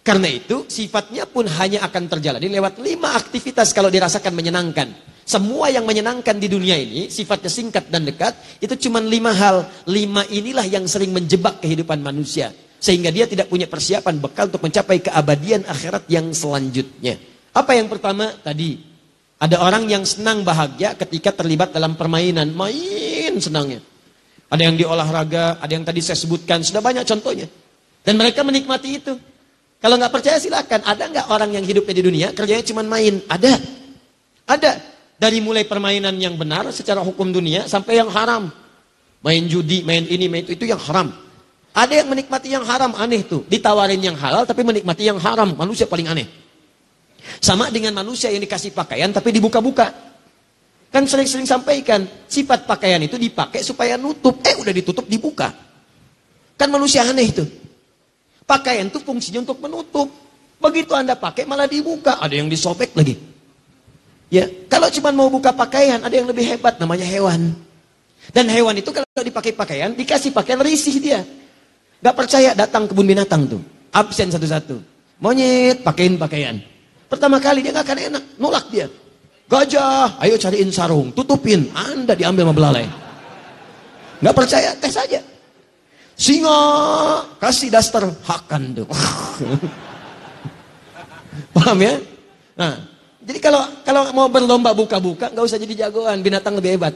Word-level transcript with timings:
Karena 0.00 0.30
itu 0.30 0.64
sifatnya 0.70 1.26
pun 1.26 1.50
hanya 1.50 1.82
akan 1.84 2.06
terjalani 2.06 2.46
lewat 2.46 2.78
lima 2.78 3.18
aktivitas 3.18 3.74
kalau 3.74 3.90
dirasakan 3.90 4.32
menyenangkan. 4.32 4.86
Semua 5.26 5.66
yang 5.70 5.82
menyenangkan 5.82 6.38
di 6.38 6.46
dunia 6.50 6.78
ini 6.78 7.06
sifatnya 7.10 7.50
singkat 7.50 7.86
dan 7.90 8.06
dekat 8.06 8.38
itu 8.62 8.86
cuma 8.86 9.02
lima 9.02 9.34
hal. 9.34 9.66
Lima 9.90 10.22
inilah 10.30 10.64
yang 10.70 10.86
sering 10.86 11.10
menjebak 11.10 11.58
kehidupan 11.58 11.98
manusia. 12.00 12.54
Sehingga 12.80 13.10
dia 13.10 13.26
tidak 13.26 13.50
punya 13.50 13.66
persiapan 13.66 14.22
bekal 14.22 14.46
untuk 14.46 14.62
mencapai 14.62 15.04
keabadian 15.04 15.66
akhirat 15.66 16.06
yang 16.06 16.30
selanjutnya. 16.30 17.29
Apa 17.50 17.74
yang 17.74 17.90
pertama 17.90 18.30
tadi? 18.40 18.78
Ada 19.40 19.56
orang 19.56 19.88
yang 19.88 20.04
senang 20.04 20.44
bahagia 20.44 20.92
ketika 20.94 21.32
terlibat 21.32 21.72
dalam 21.72 21.96
permainan. 21.96 22.52
Main 22.52 23.40
senangnya. 23.40 23.80
Ada 24.52 24.62
yang 24.68 24.76
di 24.76 24.84
olahraga, 24.84 25.56
ada 25.62 25.72
yang 25.72 25.86
tadi 25.86 26.04
saya 26.04 26.18
sebutkan. 26.20 26.60
Sudah 26.60 26.84
banyak 26.84 27.08
contohnya. 27.08 27.48
Dan 28.04 28.20
mereka 28.20 28.44
menikmati 28.44 29.00
itu. 29.00 29.16
Kalau 29.80 29.96
nggak 29.96 30.12
percaya 30.12 30.36
silakan. 30.36 30.84
Ada 30.84 31.08
nggak 31.08 31.26
orang 31.32 31.50
yang 31.56 31.64
hidupnya 31.64 31.94
di 31.96 32.04
dunia 32.04 32.26
kerjanya 32.36 32.64
cuma 32.68 32.84
main? 32.84 33.24
Ada. 33.32 33.56
Ada. 34.44 34.72
Dari 35.16 35.40
mulai 35.40 35.64
permainan 35.64 36.16
yang 36.20 36.36
benar 36.36 36.68
secara 36.72 37.00
hukum 37.00 37.32
dunia 37.32 37.64
sampai 37.64 37.96
yang 37.96 38.12
haram. 38.12 38.52
Main 39.20 39.48
judi, 39.48 39.84
main 39.84 40.04
ini, 40.08 40.28
main 40.28 40.44
itu, 40.44 40.56
itu 40.56 40.64
yang 40.68 40.80
haram. 40.80 41.12
Ada 41.72 42.04
yang 42.04 42.08
menikmati 42.08 42.48
yang 42.50 42.64
haram, 42.64 42.92
aneh 42.96 43.24
tuh. 43.24 43.44
Ditawarin 43.48 44.00
yang 44.00 44.16
halal 44.20 44.44
tapi 44.44 44.64
menikmati 44.64 45.08
yang 45.08 45.16
haram. 45.16 45.56
Manusia 45.56 45.88
paling 45.88 46.08
aneh. 46.08 46.28
Sama 47.40 47.68
dengan 47.68 47.96
manusia 47.96 48.32
yang 48.32 48.40
dikasih 48.42 48.72
pakaian 48.72 49.10
tapi 49.12 49.32
dibuka-buka. 49.34 49.92
Kan 50.90 51.06
sering-sering 51.06 51.46
sampaikan, 51.46 52.02
sifat 52.26 52.66
pakaian 52.66 52.98
itu 52.98 53.14
dipakai 53.14 53.62
supaya 53.62 53.94
nutup. 53.94 54.42
Eh 54.42 54.58
udah 54.58 54.74
ditutup 54.74 55.06
dibuka. 55.06 55.54
Kan 56.58 56.68
manusia 56.68 57.06
aneh 57.06 57.30
itu. 57.30 57.46
Pakaian 58.44 58.90
itu 58.90 58.98
fungsinya 58.98 59.46
untuk 59.46 59.62
menutup. 59.62 60.10
Begitu 60.60 60.92
Anda 60.92 61.16
pakai 61.16 61.48
malah 61.48 61.70
dibuka, 61.70 62.20
ada 62.20 62.34
yang 62.34 62.50
disobek 62.50 62.92
lagi. 62.92 63.16
Ya, 64.28 64.46
kalau 64.68 64.86
cuma 64.92 65.10
mau 65.10 65.26
buka 65.26 65.50
pakaian, 65.50 65.98
ada 66.04 66.12
yang 66.12 66.28
lebih 66.28 66.44
hebat 66.44 66.76
namanya 66.76 67.02
hewan. 67.02 67.56
Dan 68.30 68.46
hewan 68.46 68.78
itu 68.78 68.92
kalau 68.94 69.24
dipakai 69.24 69.56
pakaian, 69.56 69.90
dikasih 69.96 70.30
pakaian 70.30 70.60
risih 70.60 71.00
dia. 71.00 71.24
Gak 72.00 72.14
percaya 72.14 72.54
datang 72.54 72.86
kebun 72.86 73.08
binatang 73.08 73.48
tuh. 73.48 73.62
Absen 73.90 74.30
satu-satu. 74.30 74.78
Monyet, 75.18 75.82
pakein 75.82 76.14
pakaian. 76.16 76.62
Pertama 77.10 77.42
kali 77.42 77.66
dia 77.66 77.74
gak 77.74 77.90
akan 77.90 78.00
enak, 78.06 78.24
nolak 78.38 78.70
dia. 78.70 78.86
Gajah, 79.50 80.22
ayo 80.22 80.38
cariin 80.38 80.70
sarung, 80.70 81.10
tutupin. 81.10 81.66
Anda 81.74 82.14
diambil 82.14 82.46
sama 82.46 82.54
belalai. 82.54 82.86
Gak 84.22 84.36
percaya, 84.38 84.70
tes 84.78 84.94
saja. 84.94 85.18
Singa, 86.14 86.62
kasih 87.42 87.74
daster, 87.74 88.06
hakan 88.06 88.62
tuh. 88.78 88.86
Paham 91.56 91.82
ya? 91.82 91.98
Nah, 92.54 92.78
jadi 93.24 93.38
kalau 93.42 93.62
kalau 93.82 94.02
mau 94.14 94.28
berlomba 94.30 94.70
buka-buka, 94.70 95.34
nggak 95.34 95.44
usah 95.44 95.58
jadi 95.58 95.88
jagoan, 95.88 96.22
binatang 96.22 96.54
lebih 96.54 96.78
hebat. 96.78 96.94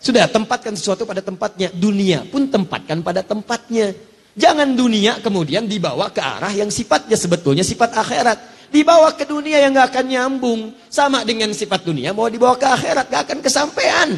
Sudah, 0.00 0.30
tempatkan 0.30 0.78
sesuatu 0.78 1.02
pada 1.02 1.24
tempatnya. 1.24 1.74
Dunia 1.74 2.22
pun 2.30 2.46
tempatkan 2.46 3.02
pada 3.02 3.26
tempatnya. 3.26 3.90
Jangan 4.38 4.72
dunia 4.72 5.18
kemudian 5.18 5.66
dibawa 5.66 6.14
ke 6.14 6.22
arah 6.22 6.54
yang 6.54 6.70
sifatnya 6.70 7.18
sebetulnya 7.18 7.66
sifat 7.66 7.90
akhirat. 7.98 8.38
Dibawa 8.70 9.10
ke 9.18 9.26
dunia 9.26 9.58
yang 9.66 9.74
gak 9.74 9.90
akan 9.90 10.06
nyambung. 10.06 10.60
Sama 10.86 11.26
dengan 11.26 11.50
sifat 11.50 11.82
dunia, 11.82 12.14
mau 12.14 12.30
dibawa 12.30 12.54
ke 12.54 12.66
akhirat, 12.66 13.10
gak 13.10 13.22
akan 13.26 13.38
kesampaian. 13.42 14.14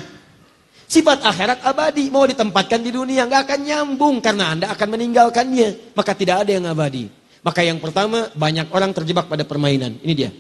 Sifat 0.85 1.25
akhirat 1.25 1.65
abadi, 1.65 2.13
mau 2.13 2.29
ditempatkan 2.29 2.85
di 2.85 2.93
dunia, 2.93 3.25
gak 3.25 3.49
akan 3.49 3.61
nyambung. 3.65 4.21
Karena 4.21 4.53
Anda 4.53 4.67
akan 4.77 4.89
meninggalkannya. 4.93 5.97
Maka 5.97 6.13
tidak 6.13 6.45
ada 6.45 6.53
yang 6.53 6.69
abadi. 6.69 7.09
Maka 7.41 7.65
yang 7.65 7.81
pertama, 7.81 8.29
banyak 8.37 8.69
orang 8.77 8.93
terjebak 8.93 9.25
pada 9.27 9.49
permainan. 9.49 9.97
Ini 10.05 10.13
dia. 10.13 10.31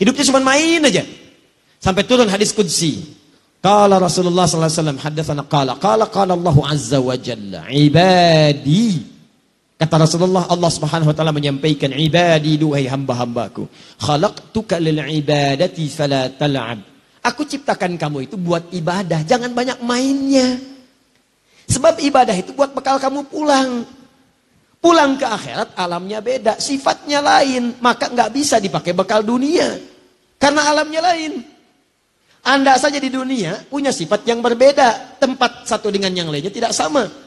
Hidupnya 0.00 0.24
cuma 0.32 0.40
main 0.40 0.80
aja. 0.80 1.04
Sampai 1.76 2.08
turun 2.08 2.32
hadis 2.32 2.50
kudsi. 2.56 3.20
Kala 3.62 4.02
Rasulullah 4.02 4.42
SAW 4.42 4.98
hadatsana 4.98 5.46
kala 5.46 5.78
kala 5.78 6.10
kala 6.10 6.34
Allah 6.34 6.56
azza 6.66 6.98
wa 6.98 7.14
jalla 7.14 7.70
ibadi 7.70 9.11
Kata 9.82 9.98
Rasulullah 9.98 10.46
Allah 10.46 10.70
Subhanahu 10.70 11.10
wa 11.10 11.16
taala 11.18 11.34
menyampaikan 11.34 11.90
ibadi 11.90 12.54
duhai 12.54 12.86
hamba-hambaku. 12.86 13.66
Khalaqtuka 13.98 14.78
lil 14.78 15.02
ibadati 15.02 15.90
fala 15.90 16.30
tal'ab. 16.30 16.78
Aku 17.26 17.42
ciptakan 17.42 17.98
kamu 17.98 18.30
itu 18.30 18.38
buat 18.38 18.70
ibadah 18.70 19.26
jangan 19.26 19.50
banyak 19.50 19.82
mainnya. 19.82 20.54
Sebab 21.66 21.98
ibadah 21.98 22.30
itu 22.30 22.54
buat 22.54 22.70
bekal 22.70 23.02
kamu 23.02 23.26
pulang. 23.26 23.82
Pulang 24.78 25.18
ke 25.18 25.26
akhirat 25.26 25.74
alamnya 25.74 26.22
beda 26.22 26.62
sifatnya 26.62 27.18
lain. 27.18 27.74
Maka 27.82 28.06
nggak 28.06 28.30
bisa 28.30 28.62
dipakai 28.62 28.94
bekal 28.94 29.26
dunia. 29.26 29.66
Karena 30.38 30.62
alamnya 30.70 31.10
lain. 31.10 31.42
Anda 32.46 32.78
saja 32.78 33.02
di 33.02 33.10
dunia 33.10 33.66
punya 33.66 33.90
sifat 33.90 34.30
yang 34.30 34.38
berbeda. 34.46 35.18
Tempat 35.18 35.66
satu 35.66 35.90
dengan 35.90 36.14
yang 36.14 36.30
lainnya 36.30 36.54
tidak 36.54 36.70
sama. 36.70 37.21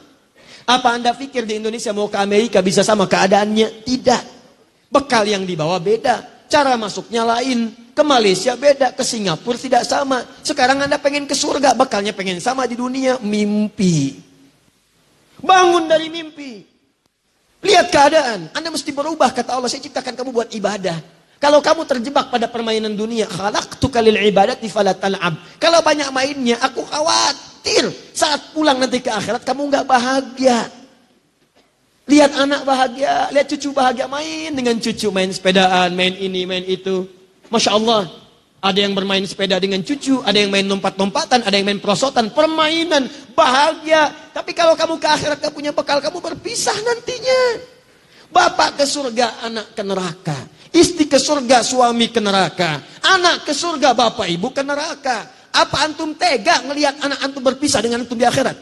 Apa 0.66 0.98
Anda 0.98 1.14
pikir 1.14 1.46
di 1.46 1.62
Indonesia 1.62 1.94
mau 1.94 2.10
ke 2.10 2.18
Amerika 2.18 2.58
bisa 2.58 2.82
sama 2.82 3.06
keadaannya? 3.06 3.86
Tidak. 3.86 4.22
Bekal 4.90 5.30
yang 5.30 5.46
dibawa 5.46 5.78
beda. 5.78 6.46
Cara 6.50 6.74
masuknya 6.74 7.22
lain. 7.22 7.70
Ke 7.94 8.02
Malaysia 8.02 8.58
beda. 8.58 8.90
Ke 8.90 9.06
Singapura 9.06 9.54
tidak 9.54 9.86
sama. 9.86 10.26
Sekarang 10.42 10.82
Anda 10.82 10.98
pengen 10.98 11.30
ke 11.30 11.38
surga. 11.38 11.78
Bekalnya 11.78 12.10
pengen 12.10 12.42
sama 12.42 12.66
di 12.66 12.74
dunia. 12.74 13.22
Mimpi. 13.22 14.18
Bangun 15.38 15.86
dari 15.86 16.10
mimpi. 16.10 16.66
Lihat 17.62 17.86
keadaan. 17.86 18.50
Anda 18.50 18.68
mesti 18.74 18.90
berubah. 18.90 19.30
Kata 19.30 19.54
Allah, 19.54 19.70
saya 19.70 19.86
ciptakan 19.86 20.18
kamu 20.18 20.30
buat 20.34 20.50
ibadah. 20.50 20.98
Kalau 21.36 21.60
kamu 21.60 21.84
terjebak 21.84 22.32
pada 22.32 22.48
permainan 22.48 22.96
dunia, 22.96 23.28
khalaqtu 23.28 23.86
kalil 23.92 24.16
ibadati 24.16 24.72
fala 24.72 24.96
tal'ab. 24.96 25.36
Kalau 25.60 25.84
banyak 25.84 26.08
mainnya, 26.08 26.56
aku 26.64 26.80
khawatir 27.66 27.90
saat 28.14 28.54
pulang 28.54 28.78
nanti 28.78 29.02
ke 29.02 29.10
akhirat 29.10 29.42
kamu 29.42 29.66
nggak 29.66 29.86
bahagia. 29.90 30.70
Lihat 32.06 32.38
anak 32.38 32.62
bahagia, 32.62 33.34
lihat 33.34 33.50
cucu 33.50 33.74
bahagia 33.74 34.06
main 34.06 34.54
dengan 34.54 34.78
cucu 34.78 35.10
main 35.10 35.26
sepedaan, 35.26 35.90
main 35.90 36.14
ini, 36.14 36.46
main 36.46 36.62
itu. 36.62 37.02
Masya 37.50 37.74
Allah, 37.74 38.06
ada 38.62 38.78
yang 38.78 38.94
bermain 38.94 39.26
sepeda 39.26 39.58
dengan 39.58 39.82
cucu, 39.82 40.22
ada 40.22 40.38
yang 40.38 40.54
main 40.54 40.70
lompat-lompatan, 40.70 41.42
ada 41.42 41.50
yang 41.58 41.66
main 41.66 41.82
perosotan, 41.82 42.30
permainan, 42.30 43.10
bahagia. 43.34 44.30
Tapi 44.30 44.54
kalau 44.54 44.78
kamu 44.78 45.02
ke 45.02 45.08
akhirat 45.10 45.42
gak 45.42 45.50
punya 45.50 45.74
bekal, 45.74 45.98
kamu 45.98 46.22
berpisah 46.22 46.78
nantinya. 46.78 47.42
Bapak 48.30 48.78
ke 48.78 48.84
surga, 48.86 49.42
anak 49.42 49.74
ke 49.74 49.82
neraka. 49.82 50.38
Istri 50.70 51.10
ke 51.10 51.18
surga, 51.18 51.66
suami 51.66 52.06
ke 52.14 52.22
neraka. 52.22 53.02
Anak 53.02 53.42
ke 53.42 53.50
surga, 53.50 53.98
bapak 53.98 54.30
ibu 54.30 54.54
ke 54.54 54.62
neraka. 54.62 55.35
Apa 55.56 55.88
antum 55.88 56.12
tega 56.12 56.60
melihat 56.68 57.00
anak 57.00 57.18
antum 57.24 57.40
berpisah 57.40 57.80
dengan 57.80 58.04
antum 58.04 58.20
di 58.20 58.28
akhirat? 58.28 58.56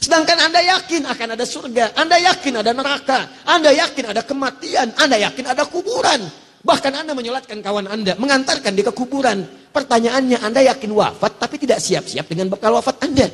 Sedangkan 0.00 0.38
anda 0.38 0.60
yakin 0.60 1.04
akan 1.04 1.28
ada 1.36 1.44
surga. 1.44 1.92
Anda 1.96 2.16
yakin 2.20 2.64
ada 2.64 2.72
neraka. 2.72 3.44
Anda 3.44 3.72
yakin 3.76 4.12
ada 4.16 4.22
kematian. 4.24 4.96
Anda 4.96 5.20
yakin 5.20 5.44
ada 5.52 5.68
kuburan. 5.68 6.24
Bahkan 6.64 6.92
anda 6.96 7.12
menyolatkan 7.12 7.60
kawan 7.60 7.86
anda. 7.88 8.16
Mengantarkan 8.16 8.72
dia 8.72 8.88
ke 8.88 8.94
kuburan. 8.96 9.44
Pertanyaannya 9.72 10.40
anda 10.40 10.64
yakin 10.64 10.90
wafat 10.96 11.36
tapi 11.36 11.60
tidak 11.60 11.84
siap-siap 11.84 12.24
dengan 12.28 12.48
bekal 12.48 12.72
wafat 12.76 12.96
anda. 13.04 13.28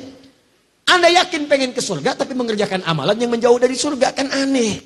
Anda 0.83 1.07
yakin 1.23 1.47
pengen 1.47 1.71
ke 1.71 1.79
surga 1.79 2.19
tapi 2.19 2.35
mengerjakan 2.35 2.83
amalan 2.83 3.15
yang 3.15 3.31
menjauh 3.31 3.59
dari 3.59 3.75
surga. 3.75 4.11
Kan 4.11 4.31
aneh. 4.31 4.83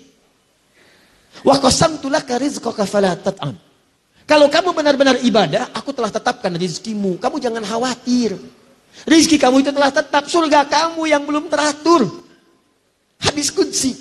Wa 1.41 1.57
qasamtu 1.61 2.09
laka 2.09 2.37
rizqaka 2.41 2.85
fala 2.85 3.13
tat'am. 3.17 3.66
Kalau 4.27 4.51
kamu 4.51 4.75
benar-benar 4.75 5.15
ibadah, 5.23 5.71
aku 5.71 5.95
telah 5.95 6.11
tetapkan 6.11 6.51
rizkimu. 6.51 7.15
Kamu 7.15 7.39
jangan 7.39 7.63
khawatir. 7.63 8.35
Rizki 9.07 9.39
kamu 9.39 9.63
itu 9.63 9.71
telah 9.71 9.87
tetap. 9.87 10.27
Surga 10.27 10.67
kamu 10.67 11.07
yang 11.07 11.23
belum 11.23 11.47
teratur. 11.47 12.27
Hadis 13.23 13.47
kudsi. 13.55 13.95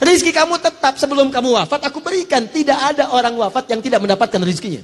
Rizki 0.00 0.32
kamu 0.32 0.56
tetap 0.56 0.96
sebelum 0.96 1.28
kamu 1.28 1.60
wafat 1.60 1.84
aku 1.92 2.00
berikan. 2.00 2.48
Tidak 2.48 2.96
ada 2.96 3.12
orang 3.12 3.36
wafat 3.36 3.68
yang 3.68 3.84
tidak 3.84 4.00
mendapatkan 4.00 4.40
rizkinya. 4.40 4.80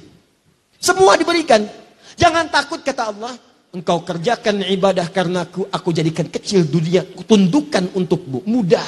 Semua 0.77 1.17
diberikan. 1.17 1.65
Jangan 2.13 2.45
takut 2.53 2.85
kata 2.85 3.17
Allah. 3.17 3.33
Engkau 3.73 4.05
kerjakan 4.05 4.61
ibadah 4.71 5.09
karena 5.09 5.49
aku, 5.49 5.65
aku 5.73 5.89
jadikan 5.89 6.29
kecil 6.29 6.69
dunia. 6.69 7.01
Tundukkan 7.01 7.97
untukmu. 7.97 8.45
Mudah. 8.45 8.85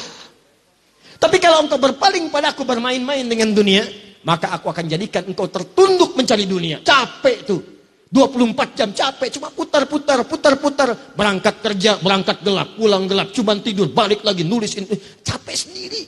Tapi 1.17 1.41
kalau 1.41 1.65
engkau 1.65 1.81
berpaling 1.81 2.29
padaku 2.29 2.61
bermain-main 2.61 3.25
dengan 3.25 3.57
dunia. 3.57 4.06
Maka 4.25 4.55
aku 4.55 4.71
akan 4.73 4.85
jadikan 4.89 5.27
engkau 5.27 5.51
tertunduk 5.51 6.17
mencari 6.17 6.49
dunia. 6.49 6.81
Capek 6.81 7.37
tuh. 7.45 7.61
24 8.07 8.71
jam 8.71 8.89
capek, 8.95 9.29
cuma 9.35 9.51
putar-putar, 9.51 10.23
putar-putar. 10.23 10.89
Berangkat 11.11 11.59
kerja, 11.59 11.99
berangkat 11.99 12.39
gelap, 12.39 12.79
pulang 12.79 13.03
gelap, 13.03 13.35
cuma 13.35 13.51
tidur, 13.59 13.91
balik 13.91 14.23
lagi, 14.23 14.47
nulis. 14.47 14.79
Capek 15.21 15.55
sendiri. 15.55 16.01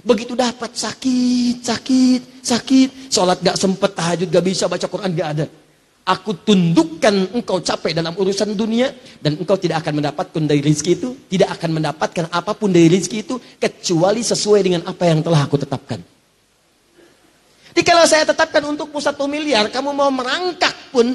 Begitu 0.00 0.38
dapat 0.38 0.72
sakit, 0.72 1.60
sakit, 1.60 2.20
sakit. 2.40 2.88
Sholat 3.10 3.42
gak 3.42 3.58
sempet, 3.58 3.90
tahajud 3.92 4.30
gak 4.30 4.46
bisa, 4.46 4.70
baca 4.70 4.86
Quran 4.86 5.10
gak 5.12 5.30
ada. 5.36 5.46
Aku 6.06 6.32
tundukkan 6.42 7.36
engkau 7.36 7.60
capek 7.60 7.92
dalam 7.92 8.16
urusan 8.16 8.56
dunia 8.56 8.90
dan 9.20 9.36
engkau 9.36 9.54
tidak 9.60 9.84
akan 9.84 10.00
mendapatkan 10.00 10.42
dari 10.42 10.64
rezeki 10.64 10.92
itu, 10.96 11.08
tidak 11.28 11.60
akan 11.60 11.70
mendapatkan 11.76 12.24
apa 12.32 12.56
pun 12.56 12.72
dari 12.72 12.88
rezeki 12.88 13.18
itu 13.26 13.36
kecuali 13.60 14.24
sesuai 14.24 14.60
dengan 14.64 14.82
apa 14.88 15.04
yang 15.06 15.20
telah 15.20 15.44
aku 15.44 15.60
tetapkan. 15.60 16.00
Jadi 17.70 17.82
kalau 17.86 18.04
saya 18.06 18.26
tetapkan 18.26 18.62
untukmu 18.66 18.98
satu 18.98 19.30
miliar, 19.30 19.70
kamu 19.70 19.94
mau 19.94 20.10
merangkak 20.10 20.74
pun, 20.90 21.14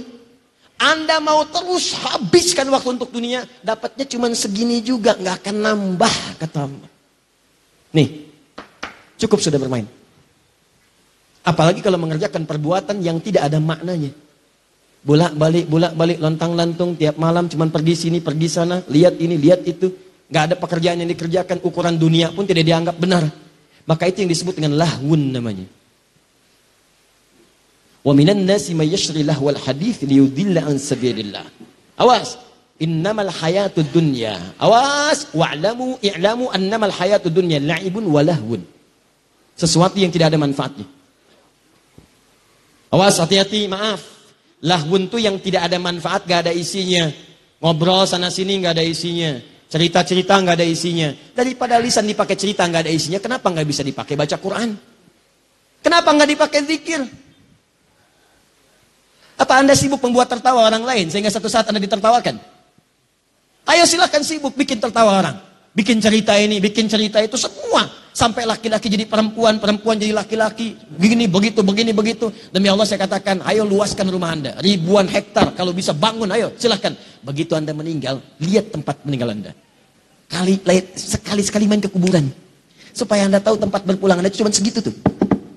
Anda 0.80 1.20
mau 1.20 1.44
terus 1.48 1.96
habiskan 1.96 2.68
waktu 2.72 3.00
untuk 3.00 3.12
dunia, 3.12 3.44
dapatnya 3.64 4.08
cuma 4.08 4.32
segini 4.32 4.80
juga, 4.80 5.16
nggak 5.16 5.44
akan 5.44 5.56
nambah 5.56 6.14
kata 6.40 6.58
Allah. 6.68 6.90
Nih, 7.96 8.28
cukup 9.20 9.40
sudah 9.40 9.60
bermain. 9.60 9.88
Apalagi 11.46 11.80
kalau 11.80 12.02
mengerjakan 12.02 12.44
perbuatan 12.44 13.00
yang 13.06 13.22
tidak 13.22 13.46
ada 13.46 13.62
maknanya. 13.62 14.12
Bolak 15.06 15.38
balik, 15.38 15.70
bolak 15.70 15.94
balik, 15.94 16.18
lontang 16.18 16.58
lantung 16.58 16.98
tiap 16.98 17.22
malam 17.22 17.46
cuman 17.46 17.70
pergi 17.70 18.10
sini, 18.10 18.18
pergi 18.26 18.48
sana, 18.50 18.82
lihat 18.90 19.22
ini, 19.22 19.38
lihat 19.38 19.62
itu. 19.62 19.94
Gak 20.26 20.50
ada 20.50 20.56
pekerjaan 20.58 20.98
yang 21.06 21.10
dikerjakan, 21.14 21.62
ukuran 21.62 22.02
dunia 22.02 22.34
pun 22.34 22.50
tidak 22.50 22.66
dianggap 22.66 22.98
benar. 22.98 23.30
Maka 23.86 24.10
itu 24.10 24.26
yang 24.26 24.32
disebut 24.34 24.58
dengan 24.58 24.82
lahwun 24.82 25.30
namanya. 25.30 25.70
Wa 28.06 28.14
minan 28.14 28.46
nasi 28.46 28.78
may 28.78 28.86
yashri 28.86 29.26
lahwal 29.26 29.58
hadith 29.58 30.06
liyudilla 30.06 30.70
an 30.70 30.78
sabilillah. 30.78 31.42
Awas, 31.98 32.38
innamal 32.78 33.34
hayatud 33.34 33.90
dunya. 33.90 34.38
Awas, 34.62 35.34
wa'lamu 35.34 35.98
i'lamu 36.06 36.54
annamal 36.54 36.94
hayatud 36.94 37.34
dunya 37.34 37.58
la'ibun 37.58 38.06
wa 38.06 38.22
lahwun. 38.22 38.62
Sesuatu 39.58 39.98
yang 39.98 40.14
tidak 40.14 40.30
ada 40.30 40.38
manfaatnya. 40.38 40.86
Awas, 42.94 43.18
hati-hati, 43.18 43.66
maaf. 43.66 44.06
Lahwun 44.62 45.10
tuh 45.10 45.18
yang 45.18 45.42
tidak 45.42 45.66
ada 45.66 45.82
manfaat, 45.82 46.30
gak 46.30 46.46
ada 46.46 46.54
isinya. 46.54 47.10
Ngobrol 47.58 48.06
sana 48.06 48.30
sini 48.30 48.62
gak 48.62 48.78
ada 48.78 48.86
isinya. 48.86 49.42
Cerita-cerita 49.66 50.38
gak 50.46 50.62
ada 50.62 50.68
isinya. 50.68 51.10
Daripada 51.34 51.82
lisan 51.82 52.06
dipakai 52.06 52.38
cerita 52.38 52.62
gak 52.70 52.86
ada 52.86 52.94
isinya, 52.94 53.18
kenapa 53.18 53.50
gak 53.50 53.66
bisa 53.66 53.82
dipakai 53.82 54.14
baca 54.14 54.38
Quran? 54.38 54.78
Kenapa 55.82 56.14
gak 56.14 56.30
dipakai 56.30 56.62
zikir? 56.70 57.25
Apa 59.36 59.60
anda 59.60 59.76
sibuk 59.76 60.00
membuat 60.00 60.32
tertawa 60.32 60.64
orang 60.64 60.84
lain 60.88 61.12
sehingga 61.12 61.28
satu 61.28 61.52
saat 61.52 61.68
anda 61.68 61.80
ditertawakan? 61.80 62.40
Ayo 63.66 63.84
silahkan 63.84 64.24
sibuk 64.24 64.56
bikin 64.56 64.80
tertawa 64.80 65.20
orang. 65.20 65.38
Bikin 65.76 66.00
cerita 66.00 66.40
ini, 66.40 66.64
bikin 66.64 66.88
cerita 66.88 67.20
itu 67.20 67.36
semua. 67.36 67.84
Sampai 68.16 68.48
laki-laki 68.48 68.88
jadi 68.88 69.04
perempuan, 69.04 69.60
perempuan 69.60 70.00
jadi 70.00 70.16
laki-laki. 70.16 70.72
Begini, 70.96 71.28
begitu, 71.28 71.60
begini, 71.68 71.92
begitu. 71.92 72.32
Demi 72.48 72.72
Allah 72.72 72.88
saya 72.88 73.04
katakan, 73.04 73.44
ayo 73.44 73.68
luaskan 73.68 74.08
rumah 74.08 74.32
anda. 74.32 74.56
Ribuan 74.64 75.04
hektar, 75.12 75.52
kalau 75.52 75.76
bisa 75.76 75.92
bangun, 75.92 76.32
ayo 76.32 76.56
silahkan. 76.56 76.96
Begitu 77.28 77.60
anda 77.60 77.76
meninggal, 77.76 78.24
lihat 78.40 78.72
tempat 78.72 79.04
meninggal 79.04 79.36
anda. 79.36 79.52
Kali, 80.32 80.64
sekali-sekali 80.96 81.68
main 81.68 81.84
ke 81.84 81.92
kuburan. 81.92 82.32
Supaya 82.96 83.28
anda 83.28 83.44
tahu 83.44 83.60
tempat 83.60 83.84
berpulang 83.84 84.24
anda 84.24 84.32
cuma 84.32 84.48
segitu 84.48 84.80
tuh. 84.80 84.96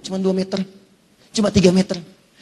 Cuma 0.03 0.19
2 0.19 0.35
meter. 0.35 0.59
Cuma 1.31 1.55
3 1.55 1.71
meter. 1.71 1.95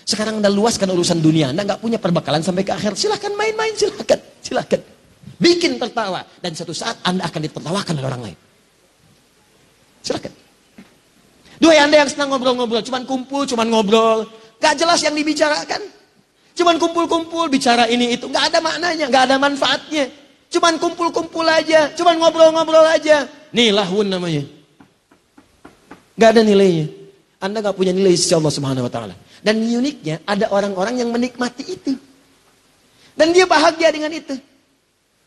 Sekarang 0.06 0.38
anda 0.38 0.46
luaskan 0.46 0.86
urusan 0.94 1.18
dunia. 1.18 1.50
Anda 1.50 1.66
nggak 1.66 1.82
punya 1.82 1.98
perbakalan 1.98 2.38
sampai 2.38 2.62
ke 2.62 2.70
akhir. 2.70 2.94
Silahkan 2.94 3.34
main-main, 3.34 3.74
silahkan. 3.74 4.22
Silahkan. 4.38 4.78
Bikin 5.42 5.82
tertawa. 5.82 6.22
Dan 6.38 6.54
satu 6.54 6.70
saat 6.70 7.02
Anda 7.02 7.26
akan 7.26 7.40
ditertawakan 7.42 7.98
oleh 7.98 8.06
orang 8.06 8.22
lain. 8.30 8.38
Silakan. 10.06 10.30
Dua 11.58 11.74
Anda 11.74 12.06
yang 12.06 12.10
senang 12.14 12.30
ngobrol-ngobrol. 12.30 12.86
Cuman 12.86 13.02
kumpul, 13.02 13.50
cuman 13.50 13.66
ngobrol. 13.66 14.30
Gak 14.62 14.78
jelas 14.78 15.02
yang 15.02 15.18
dibicarakan. 15.18 15.82
Cuman 16.54 16.78
kumpul-kumpul, 16.78 17.50
bicara 17.50 17.90
ini 17.90 18.14
itu. 18.14 18.30
Gak 18.30 18.54
ada 18.54 18.62
maknanya, 18.62 19.10
gak 19.10 19.26
ada 19.26 19.36
manfaatnya. 19.42 20.06
Cuman 20.46 20.78
kumpul-kumpul 20.78 21.42
aja. 21.50 21.90
Cuman 21.98 22.14
ngobrol-ngobrol 22.22 22.86
aja. 22.94 23.26
Nih 23.50 23.74
lahun 23.74 24.06
namanya. 24.06 24.46
Gak 26.14 26.30
ada 26.30 26.46
nilainya. 26.46 26.86
Anda 27.42 27.58
gak 27.58 27.74
punya 27.74 27.90
nilai 27.90 28.14
sisi 28.14 28.32
Allah 28.38 28.54
subhanahu 28.54 28.86
wa 28.86 28.92
ta'ala. 28.94 29.25
Dan 29.46 29.62
uniknya 29.62 30.18
ada 30.26 30.50
orang-orang 30.50 30.98
yang 30.98 31.14
menikmati 31.14 31.62
itu. 31.62 31.94
Dan 33.14 33.30
dia 33.30 33.46
bahagia 33.46 33.94
dengan 33.94 34.10
itu. 34.10 34.34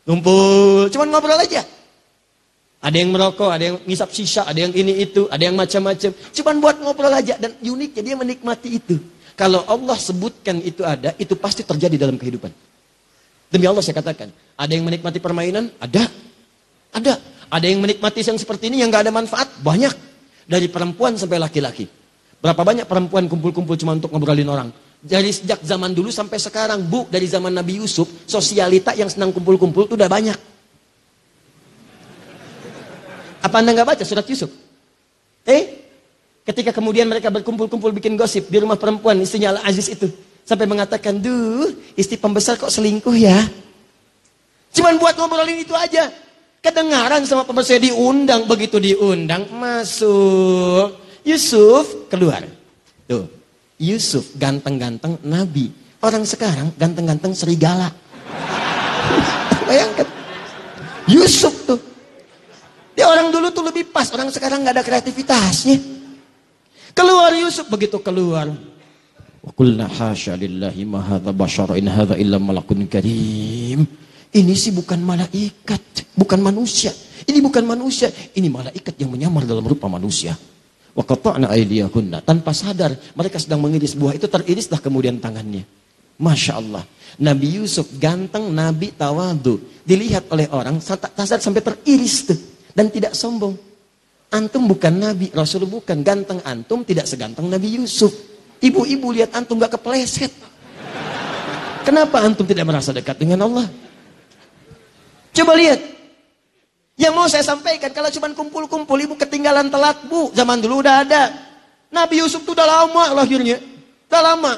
Ngumpul, 0.04 0.92
cuman 0.92 1.08
ngobrol 1.08 1.40
aja. 1.40 1.64
Ada 2.84 2.96
yang 3.00 3.16
merokok, 3.16 3.48
ada 3.48 3.64
yang 3.72 3.76
ngisap 3.88 4.12
sisa, 4.12 4.44
ada 4.44 4.60
yang 4.60 4.76
ini 4.76 5.08
itu, 5.08 5.24
ada 5.32 5.40
yang 5.40 5.56
macam-macam. 5.56 6.12
Cuman 6.36 6.54
buat 6.60 6.76
ngobrol 6.84 7.16
aja 7.16 7.40
dan 7.40 7.56
uniknya 7.64 8.12
dia 8.12 8.16
menikmati 8.20 8.76
itu. 8.76 9.00
Kalau 9.40 9.64
Allah 9.64 9.96
sebutkan 9.96 10.60
itu 10.60 10.84
ada, 10.84 11.16
itu 11.16 11.32
pasti 11.40 11.64
terjadi 11.64 11.96
dalam 11.96 12.20
kehidupan. 12.20 12.52
Demi 13.48 13.64
Allah 13.64 13.80
saya 13.80 13.96
katakan, 13.96 14.28
ada 14.52 14.72
yang 14.72 14.84
menikmati 14.84 15.16
permainan? 15.16 15.72
Ada. 15.80 16.12
Ada. 16.92 17.14
Ada 17.48 17.66
yang 17.72 17.80
menikmati 17.80 18.20
yang 18.20 18.36
seperti 18.36 18.68
ini 18.68 18.84
yang 18.84 18.92
gak 18.92 19.08
ada 19.08 19.12
manfaat? 19.16 19.48
Banyak. 19.64 19.96
Dari 20.44 20.68
perempuan 20.68 21.16
sampai 21.16 21.40
laki-laki. 21.40 21.99
Berapa 22.40 22.64
banyak 22.64 22.88
perempuan 22.88 23.28
kumpul-kumpul 23.28 23.76
cuma 23.76 23.92
untuk 23.92 24.08
ngobrolin 24.08 24.48
orang? 24.48 24.68
Dari 25.00 25.28
sejak 25.28 25.60
zaman 25.60 25.92
dulu 25.92 26.08
sampai 26.08 26.40
sekarang, 26.40 26.80
Bu, 26.88 27.04
dari 27.08 27.28
zaman 27.28 27.52
Nabi 27.52 27.80
Yusuf, 27.80 28.08
sosialita 28.24 28.96
yang 28.96 29.12
senang 29.12 29.32
kumpul-kumpul 29.32 29.84
itu 29.84 29.96
udah 29.96 30.08
banyak. 30.08 30.38
Apa 33.40 33.56
Anda 33.60 33.72
nggak 33.76 33.88
baca 33.96 34.04
surat 34.04 34.24
Yusuf? 34.28 34.52
Eh, 35.48 35.88
ketika 36.44 36.72
kemudian 36.72 37.08
mereka 37.08 37.32
berkumpul-kumpul 37.32 37.92
bikin 37.96 38.16
gosip 38.16 38.48
di 38.52 38.60
rumah 38.60 38.76
perempuan 38.76 39.20
istrinya 39.20 39.56
Al-Aziz 39.56 39.88
itu. 39.92 40.08
Sampai 40.44 40.68
mengatakan, 40.68 41.16
duh, 41.16 41.72
istri 41.96 42.20
pembesar 42.20 42.60
kok 42.60 42.72
selingkuh 42.72 43.16
ya? 43.16 43.36
Cuman 44.76 45.00
buat 45.00 45.16
ngobrolin 45.16 45.64
itu 45.64 45.72
aja. 45.72 46.12
Kedengaran 46.60 47.24
sama 47.24 47.48
pembesar 47.48 47.80
diundang, 47.80 48.44
begitu 48.44 48.76
diundang, 48.76 49.48
masuk. 49.48 50.99
Yusuf 51.24 52.08
keluar. 52.08 52.44
Tuh, 53.04 53.26
Yusuf 53.80 54.36
ganteng-ganteng 54.36 55.20
nabi. 55.24 55.72
Orang 56.00 56.24
sekarang 56.24 56.72
ganteng-ganteng 56.80 57.36
serigala. 57.36 57.92
Bayangkan. 59.68 60.08
Yusuf 61.08 61.52
tuh. 61.68 61.80
Dia 62.96 63.08
orang 63.08 63.28
dulu 63.28 63.52
tuh 63.52 63.64
lebih 63.68 63.92
pas. 63.92 64.08
Orang 64.12 64.32
sekarang 64.32 64.64
nggak 64.64 64.80
ada 64.80 64.84
kreativitasnya. 64.84 65.76
Keluar 66.96 67.32
Yusuf. 67.36 67.68
Begitu 67.68 68.00
keluar. 68.00 68.48
Wa 69.40 69.52
hasya 69.88 70.36
lillahi 70.36 70.84
ma 70.84 71.00
bashar 71.32 71.72
in 71.76 71.88
illa 72.20 72.36
malakun 72.36 72.84
karim. 72.88 73.88
Ini 74.30 74.54
sih 74.54 74.70
bukan 74.70 75.02
malaikat, 75.02 76.14
bukan 76.14 76.38
manusia. 76.38 76.94
Ini 77.26 77.42
bukan 77.42 77.66
manusia, 77.66 78.08
ini 78.36 78.46
malaikat 78.46 78.94
yang 79.00 79.10
menyamar 79.10 79.42
dalam 79.42 79.66
rupa 79.66 79.90
manusia. 79.90 80.38
Aydiyahunna. 80.96 82.22
Tanpa 82.26 82.50
sadar 82.50 82.94
mereka 83.14 83.38
sedang 83.38 83.62
mengiris 83.62 83.94
buah 83.94 84.14
itu 84.16 84.26
teririslah 84.26 84.82
kemudian 84.82 85.22
tangannya. 85.22 85.64
Masya 86.20 86.52
Allah. 86.60 86.84
Nabi 87.20 87.58
Yusuf 87.58 87.88
ganteng, 87.96 88.52
Nabi 88.52 88.92
tawadu. 88.92 89.58
Dilihat 89.82 90.28
oleh 90.30 90.46
orang, 90.52 90.78
sadar 90.80 91.40
sampai 91.40 91.64
teriris 91.64 92.28
tuh. 92.28 92.38
Dan 92.70 92.92
tidak 92.92 93.16
sombong. 93.16 93.56
Antum 94.30 94.70
bukan 94.70 94.94
Nabi, 94.94 95.26
Rasul 95.34 95.66
bukan. 95.66 96.06
Ganteng 96.06 96.38
antum 96.46 96.86
tidak 96.86 97.10
seganteng 97.10 97.50
Nabi 97.50 97.80
Yusuf. 97.82 98.14
Ibu-ibu 98.60 99.10
lihat 99.10 99.34
antum 99.34 99.58
gak 99.58 99.74
kepleset. 99.80 100.30
Kenapa 101.82 102.22
antum 102.22 102.44
tidak 102.44 102.68
merasa 102.68 102.92
dekat 102.92 103.16
dengan 103.18 103.48
Allah? 103.48 103.66
Coba 105.34 105.56
lihat. 105.56 105.99
Yang 107.00 107.12
mau 107.16 107.24
saya 107.32 107.40
sampaikan, 107.40 107.88
kalau 107.96 108.12
cuma 108.12 108.28
kumpul-kumpul, 108.36 109.00
ibu 109.00 109.16
ketinggalan 109.16 109.72
telat, 109.72 110.04
bu. 110.04 110.28
Zaman 110.36 110.60
dulu 110.60 110.84
udah 110.84 111.00
ada. 111.00 111.32
Nabi 111.88 112.20
Yusuf 112.20 112.44
itu 112.44 112.52
udah 112.52 112.68
lama 112.68 113.16
lahirnya. 113.16 113.56
Udah 114.04 114.20
lama. 114.20 114.52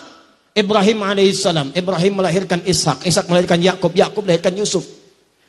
Ibrahim 0.50 1.06
alaihissalam. 1.06 1.70
Ibrahim 1.70 2.18
melahirkan 2.18 2.58
Ishak. 2.66 3.06
Ishak 3.06 3.30
melahirkan 3.30 3.62
Yakub. 3.62 3.94
Yakub 3.94 4.26
melahirkan 4.26 4.58
Yusuf. 4.58 4.82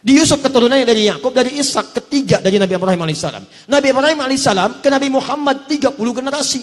Di 0.04 0.22
Yusuf 0.22 0.38
keturunannya 0.38 0.86
dari 0.86 1.10
Yakub, 1.10 1.34
dari 1.34 1.58
Ishak 1.58 1.98
ketiga 1.98 2.38
dari 2.44 2.62
Nabi 2.62 2.78
Ibrahim 2.78 3.02
alaihissalam. 3.10 3.44
Nabi 3.74 3.88
Ibrahim 3.90 4.20
alaihissalam 4.20 4.70
ke 4.84 4.88
Nabi 4.94 5.08
Muhammad 5.10 5.66
30 5.66 5.98
generasi. 5.98 6.62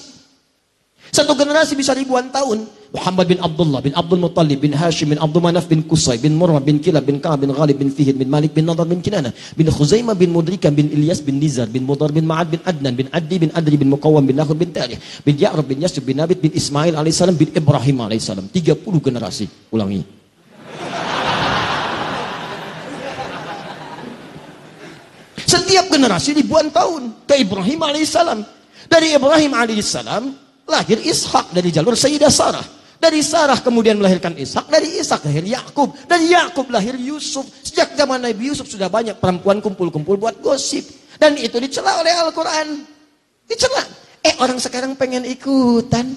Satu 1.10 1.34
generasi 1.34 1.74
bisa 1.74 1.90
ribuan 1.90 2.30
tahun. 2.30 2.80
Muhammad 2.90 3.26
bin 3.30 3.38
Abdullah 3.38 3.78
bin 3.82 3.94
Abdul 3.94 4.18
Muttalib 4.18 4.58
bin 4.66 4.74
Hashim 4.74 5.14
bin 5.14 5.18
Abdul 5.22 5.42
Manaf 5.42 5.70
bin 5.70 5.86
Qusay 5.86 6.18
bin 6.18 6.34
Murrah 6.34 6.58
bin 6.58 6.82
Kilab 6.82 7.06
bin 7.06 7.22
Ka'ab 7.22 7.38
bin 7.46 7.54
Ghalib 7.54 7.78
bin 7.78 7.86
Fihid 7.86 8.18
bin 8.18 8.26
Malik 8.26 8.50
bin 8.50 8.66
Nadar 8.66 8.82
bin 8.82 8.98
Kinana 8.98 9.30
bin 9.54 9.70
Khuzaimah 9.70 10.18
bin 10.18 10.34
Mudrika 10.34 10.74
bin 10.74 10.90
Ilyas 10.90 11.22
bin 11.22 11.38
Nizar 11.38 11.70
bin 11.70 11.86
Mudar 11.86 12.10
bin 12.10 12.26
Ma'ad 12.26 12.50
bin 12.50 12.58
Adnan 12.66 12.98
bin 12.98 13.06
Addi 13.14 13.46
bin 13.46 13.50
Adri 13.54 13.78
bin 13.78 13.94
Muqawam 13.94 14.26
bin 14.26 14.34
Nakhur 14.34 14.58
bin 14.58 14.74
Tarih 14.74 14.98
bin 15.22 15.38
Ya'rab 15.38 15.70
bin 15.70 15.78
Yasub 15.78 16.02
bin 16.02 16.18
Nabit 16.18 16.42
bin 16.42 16.50
Ismail 16.50 16.98
alaihissalam 16.98 17.38
bin 17.38 17.54
Ibrahim 17.54 18.10
alaihissalam 18.10 18.50
30 18.50 18.82
generasi 18.98 19.46
ulangi 19.70 20.02
Setiap 25.46 25.90
generasi 25.90 26.30
ribuan 26.38 26.70
tahun 26.70 27.26
ke 27.26 27.42
Ibrahim 27.42 27.82
alaihissalam. 27.82 28.38
Dari 28.86 29.18
Ibrahim 29.18 29.50
alaihissalam 29.54 30.49
lahir 30.70 31.02
Ishak 31.02 31.50
dari 31.50 31.74
jalur 31.74 31.98
Sayyidah 31.98 32.30
Sarah. 32.30 32.62
Dari 33.00 33.24
Sarah 33.24 33.58
kemudian 33.58 33.96
melahirkan 33.96 34.36
Ishak, 34.36 34.68
dari 34.68 35.00
Ishak 35.00 35.24
lahir 35.24 35.42
Yakub, 35.42 35.96
dari 36.04 36.30
Yakub 36.30 36.68
lahir 36.70 36.94
Yusuf. 36.94 37.48
Sejak 37.64 37.96
zaman 37.96 38.22
Nabi 38.22 38.52
Yusuf 38.52 38.68
sudah 38.68 38.86
banyak 38.86 39.18
perempuan 39.18 39.58
kumpul-kumpul 39.58 40.20
buat 40.20 40.38
gosip. 40.38 40.84
Dan 41.18 41.36
itu 41.36 41.56
dicela 41.58 42.00
oleh 42.00 42.12
Al-Quran. 42.12 42.86
Dicela. 43.48 43.82
Eh 44.20 44.36
orang 44.38 44.60
sekarang 44.60 44.94
pengen 44.94 45.24
ikutan. 45.24 46.12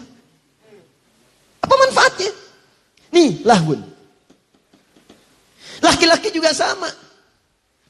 Apa 1.63 1.73
manfaatnya? 1.87 2.31
Nih 3.15 3.39
lahun. 3.47 3.79
Laki-laki 5.79 6.31
juga 6.35 6.51
sama. 6.51 6.87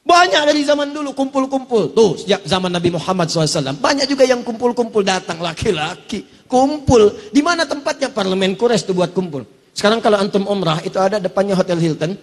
Banyak 0.04 0.42
dari 0.52 0.60
zaman 0.68 0.92
dulu 0.92 1.16
kumpul-kumpul. 1.16 1.96
Tuh, 1.96 2.20
sejak 2.20 2.44
zaman 2.44 2.68
Nabi 2.68 2.92
Muhammad 2.92 3.32
SAW. 3.32 3.72
Banyak 3.80 4.04
juga 4.04 4.28
yang 4.28 4.44
kumpul-kumpul 4.44 5.00
datang 5.00 5.40
laki-laki. 5.40 6.44
Kumpul. 6.44 7.32
Di 7.32 7.40
mana 7.40 7.64
tempatnya? 7.64 8.12
Parlemen 8.12 8.52
Kures 8.52 8.84
tuh 8.84 8.92
buat 8.92 9.16
kumpul. 9.16 9.48
Sekarang 9.72 10.04
kalau 10.04 10.20
antum 10.20 10.44
umrah, 10.44 10.84
itu 10.84 11.00
ada 11.00 11.16
depannya 11.16 11.56
Hotel 11.56 11.80
Hilton. 11.80 12.20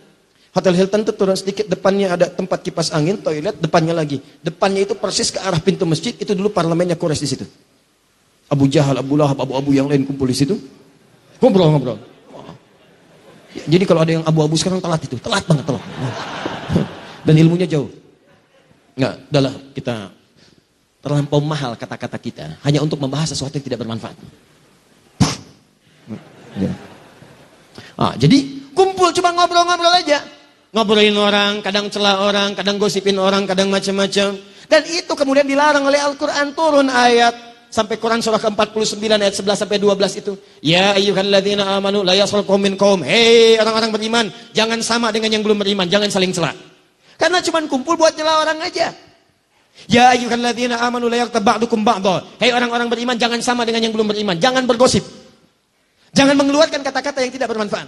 Hotel 0.53 0.77
Hilton 0.77 1.01
tuh 1.09 1.15
turun 1.17 1.33
sedikit, 1.33 1.65
depannya 1.65 2.13
ada 2.13 2.29
tempat 2.29 2.61
kipas 2.61 2.93
angin, 2.93 3.17
toilet, 3.17 3.57
depannya 3.57 3.97
lagi. 3.97 4.21
Depannya 4.45 4.85
itu 4.85 4.93
persis 4.93 5.33
ke 5.33 5.41
arah 5.41 5.57
pintu 5.57 5.89
masjid, 5.89 6.13
itu 6.13 6.37
dulu 6.37 6.53
parlemennya 6.53 6.95
Kures 7.01 7.17
di 7.17 7.27
situ. 7.27 7.49
Abu 8.51 8.69
Jahal, 8.69 8.99
Abu 8.99 9.17
Lahab, 9.17 9.41
Abu-Abu 9.41 9.73
yang 9.73 9.89
lain 9.89 10.05
kumpul 10.05 10.29
di 10.29 10.37
situ. 10.37 10.53
Ngobrol-ngobrol. 11.41 11.97
Jadi 13.67 13.83
kalau 13.89 14.05
ada 14.05 14.11
yang 14.15 14.23
abu-abu 14.23 14.55
sekarang 14.55 14.79
telat 14.79 15.01
itu, 15.03 15.17
telat 15.19 15.43
banget 15.43 15.65
telat 15.65 15.83
dan 17.25 17.35
ilmunya 17.37 17.67
jauh. 17.69 17.89
Enggak, 18.97 19.13
adalah 19.31 19.53
kita 19.71 19.95
terlampau 21.01 21.41
mahal 21.41 21.73
kata-kata 21.73 22.17
kita 22.21 22.45
hanya 22.61 22.79
untuk 22.85 23.01
membahas 23.01 23.33
sesuatu 23.33 23.57
yang 23.57 23.65
tidak 23.65 23.81
bermanfaat. 23.81 24.17
Ya. 26.59 26.71
Ah, 27.95 28.13
jadi 28.19 28.69
kumpul 28.75 29.09
cuma 29.15 29.31
ngobrol-ngobrol 29.33 29.95
aja. 29.95 30.19
Ngobrolin 30.71 31.15
orang, 31.19 31.59
kadang 31.59 31.91
celah 31.91 32.23
orang, 32.23 32.55
kadang 32.55 32.79
gosipin 32.79 33.19
orang, 33.19 33.43
kadang 33.43 33.67
macam-macam. 33.67 34.39
Dan 34.71 34.81
itu 34.87 35.11
kemudian 35.11 35.43
dilarang 35.43 35.83
oleh 35.83 35.99
Al-Quran 35.99 36.55
turun 36.55 36.87
ayat 36.87 37.35
sampai 37.67 37.99
Quran 37.99 38.23
surah 38.23 38.39
ke-49 38.39 39.03
ayat 39.03 39.35
11 39.35 39.67
sampai 39.67 39.77
12 39.83 40.21
itu. 40.23 40.33
Ya 40.63 40.95
ayyuhalladzina 40.95 41.75
amanu 41.75 42.07
la 42.07 42.15
yasrul 42.15 42.47
min 42.55 42.79
qaum. 42.79 43.03
Hei 43.03 43.59
orang-orang 43.59 43.91
beriman, 43.91 44.25
jangan 44.55 44.79
sama 44.79 45.11
dengan 45.11 45.35
yang 45.35 45.43
belum 45.43 45.59
beriman, 45.59 45.91
jangan 45.91 46.07
saling 46.07 46.31
celah. 46.31 46.70
Karena 47.21 47.37
cuma 47.45 47.61
kumpul 47.69 47.93
buat 48.01 48.17
nyela 48.17 48.41
orang 48.41 48.57
aja. 48.65 48.89
Ya 49.85 50.09
ayyuhalladzina 50.17 50.81
amanu 50.81 51.05
la 51.05 51.21
yaghtab 51.21 51.45
ba'dukum 51.45 51.85
ba'dha. 51.85 52.25
Hei 52.41 52.49
orang-orang 52.49 52.89
beriman 52.89 53.13
jangan 53.13 53.37
sama 53.45 53.61
dengan 53.61 53.85
yang 53.85 53.93
belum 53.93 54.09
beriman, 54.09 54.41
jangan 54.41 54.65
bergosip. 54.65 55.05
Jangan 56.17 56.33
mengeluarkan 56.33 56.81
kata-kata 56.81 57.21
yang 57.21 57.29
tidak 57.29 57.53
bermanfaat. 57.53 57.87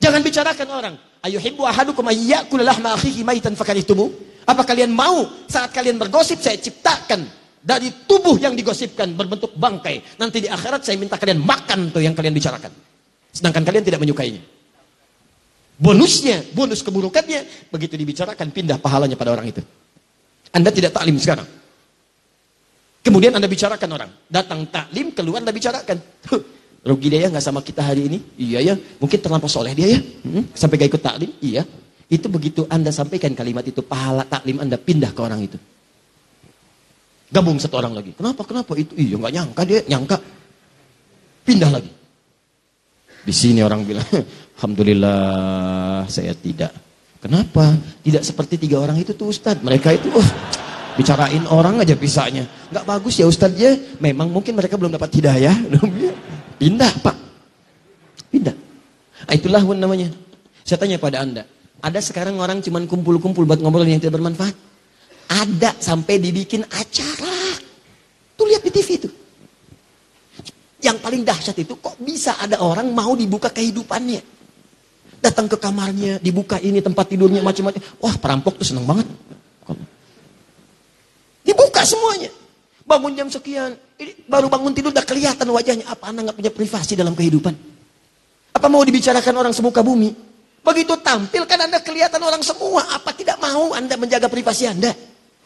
Jangan 0.00 0.20
bicarakan 0.24 0.68
orang. 0.72 0.94
Ayuhibbu 1.20 1.62
ahadukum 1.68 2.08
ayyakula 2.08 2.64
lahma 2.64 2.96
akhihi 2.96 3.20
maitan 3.20 3.52
fakarihtumu? 3.52 4.10
Apa 4.48 4.64
kalian 4.64 4.92
mau 4.92 5.28
saat 5.44 5.68
kalian 5.72 6.00
bergosip 6.00 6.40
saya 6.40 6.56
ciptakan 6.56 7.24
dari 7.60 7.92
tubuh 8.04 8.36
yang 8.36 8.52
digosipkan 8.52 9.12
berbentuk 9.12 9.56
bangkai. 9.56 10.20
Nanti 10.20 10.44
di 10.44 10.48
akhirat 10.48 10.84
saya 10.84 10.96
minta 11.00 11.16
kalian 11.16 11.40
makan 11.40 11.92
tuh 11.92 12.00
yang 12.00 12.12
kalian 12.12 12.32
bicarakan. 12.32 12.72
Sedangkan 13.32 13.64
kalian 13.64 13.84
tidak 13.84 14.00
menyukainya. 14.04 14.53
Bonusnya, 15.74 16.46
bonus 16.54 16.86
keburukannya, 16.86 17.70
begitu 17.74 17.98
dibicarakan 17.98 18.54
pindah 18.54 18.78
pahalanya 18.78 19.18
pada 19.18 19.34
orang 19.34 19.50
itu. 19.50 19.62
Anda 20.54 20.70
tidak 20.70 20.94
taklim 20.94 21.18
sekarang. 21.18 21.46
Kemudian 23.02 23.34
Anda 23.34 23.50
bicarakan 23.50 23.90
orang. 23.90 24.10
Datang 24.30 24.64
taklim, 24.70 25.10
keluar 25.10 25.42
Anda 25.42 25.50
bicarakan. 25.50 25.98
Rugi 26.84 27.08
dia 27.10 27.26
ya 27.26 27.28
nggak 27.32 27.44
sama 27.44 27.64
kita 27.64 27.80
hari 27.80 28.06
ini? 28.06 28.18
Iya 28.38 28.58
ya, 28.60 28.74
mungkin 29.00 29.18
terlampau 29.18 29.50
soleh 29.50 29.74
dia 29.74 29.98
ya. 29.98 30.00
Hmm, 30.00 30.46
sampai 30.54 30.78
gak 30.78 30.88
ikut 30.94 31.02
taklim? 31.02 31.30
Iya. 31.42 31.66
Itu 32.06 32.28
begitu 32.30 32.68
Anda 32.70 32.94
sampaikan 32.94 33.34
kalimat 33.34 33.64
itu, 33.66 33.82
pahala 33.82 34.22
taklim 34.28 34.62
Anda 34.62 34.78
pindah 34.78 35.10
ke 35.10 35.20
orang 35.24 35.40
itu. 35.42 35.58
Gabung 37.34 37.58
satu 37.58 37.82
orang 37.82 37.98
lagi. 37.98 38.14
Kenapa? 38.14 38.46
Kenapa? 38.46 38.78
Itu 38.78 38.94
iya 38.94 39.18
nggak 39.18 39.32
nyangka 39.32 39.62
dia, 39.66 39.80
nyangka. 39.90 40.16
Pindah 41.42 41.70
lagi. 41.72 41.90
Di 43.24 43.32
sini 43.32 43.64
orang 43.64 43.82
bilang, 43.88 44.04
Alhamdulillah 44.60 46.04
saya 46.06 46.36
tidak. 46.36 46.70
Kenapa? 47.24 47.72
Tidak 48.04 48.20
seperti 48.20 48.60
tiga 48.60 48.84
orang 48.84 49.00
itu 49.00 49.16
tuh 49.16 49.32
Ustadz. 49.32 49.64
Mereka 49.64 49.96
itu, 49.96 50.12
oh, 50.12 50.28
bicarain 51.00 51.40
orang 51.48 51.80
aja 51.80 51.96
bisanya. 51.96 52.44
Nggak 52.68 52.84
bagus 52.84 53.16
ya 53.16 53.24
Ustadz 53.24 53.56
ya. 53.56 53.72
Memang 53.96 54.28
mungkin 54.28 54.52
mereka 54.52 54.76
belum 54.76 54.92
dapat 54.92 55.08
hidayah. 55.16 55.56
Pindah 56.60 56.92
Pak. 57.00 57.16
Pindah. 58.28 58.56
Nah, 59.24 59.34
itulah 59.34 59.64
namanya. 59.72 60.12
Saya 60.68 60.76
tanya 60.76 61.00
pada 61.00 61.24
Anda. 61.24 61.48
Ada 61.80 62.00
sekarang 62.04 62.36
orang 62.40 62.60
cuma 62.60 62.80
kumpul-kumpul 62.84 63.44
buat 63.48 63.60
ngobrol 63.60 63.88
yang 63.88 64.00
tidak 64.00 64.20
bermanfaat. 64.20 64.56
Ada 65.28 65.76
sampai 65.80 66.20
dibikin 66.20 66.64
acara. 66.68 67.56
Tuh 68.36 68.44
lihat 68.48 68.60
di 68.64 68.72
TV 68.72 68.88
itu. 69.00 69.08
Yang 70.84 71.00
paling 71.00 71.22
dahsyat 71.24 71.56
itu 71.56 71.80
kok 71.80 71.96
bisa 71.96 72.36
ada 72.36 72.60
orang 72.60 72.92
mau 72.92 73.16
dibuka 73.16 73.48
kehidupannya. 73.48 74.20
Datang 75.24 75.48
ke 75.48 75.56
kamarnya, 75.56 76.20
dibuka 76.20 76.60
ini 76.60 76.84
tempat 76.84 77.08
tidurnya 77.08 77.40
macam-macam. 77.40 77.80
Wah 78.04 78.12
perampok 78.20 78.60
tuh 78.60 78.68
senang 78.68 78.84
banget. 78.84 79.08
Dibuka 81.40 81.88
semuanya. 81.88 82.28
Bangun 82.84 83.16
jam 83.16 83.32
sekian, 83.32 83.80
baru 84.28 84.52
bangun 84.52 84.76
tidur 84.76 84.92
udah 84.92 85.08
kelihatan 85.08 85.48
wajahnya. 85.48 85.88
Apa 85.88 86.12
anda 86.12 86.28
nggak 86.28 86.36
punya 86.36 86.52
privasi 86.52 86.92
dalam 86.92 87.16
kehidupan? 87.16 87.56
Apa 88.52 88.68
mau 88.68 88.84
dibicarakan 88.84 89.34
orang 89.40 89.56
semuka 89.56 89.80
bumi? 89.80 90.12
Begitu 90.60 90.92
tampil 91.00 91.48
kan 91.48 91.64
anda 91.64 91.80
kelihatan 91.80 92.20
orang 92.20 92.44
semua. 92.44 92.84
Apa 92.92 93.16
tidak 93.16 93.40
mau 93.40 93.72
anda 93.72 93.96
menjaga 93.96 94.28
privasi 94.28 94.68
anda? 94.68 94.92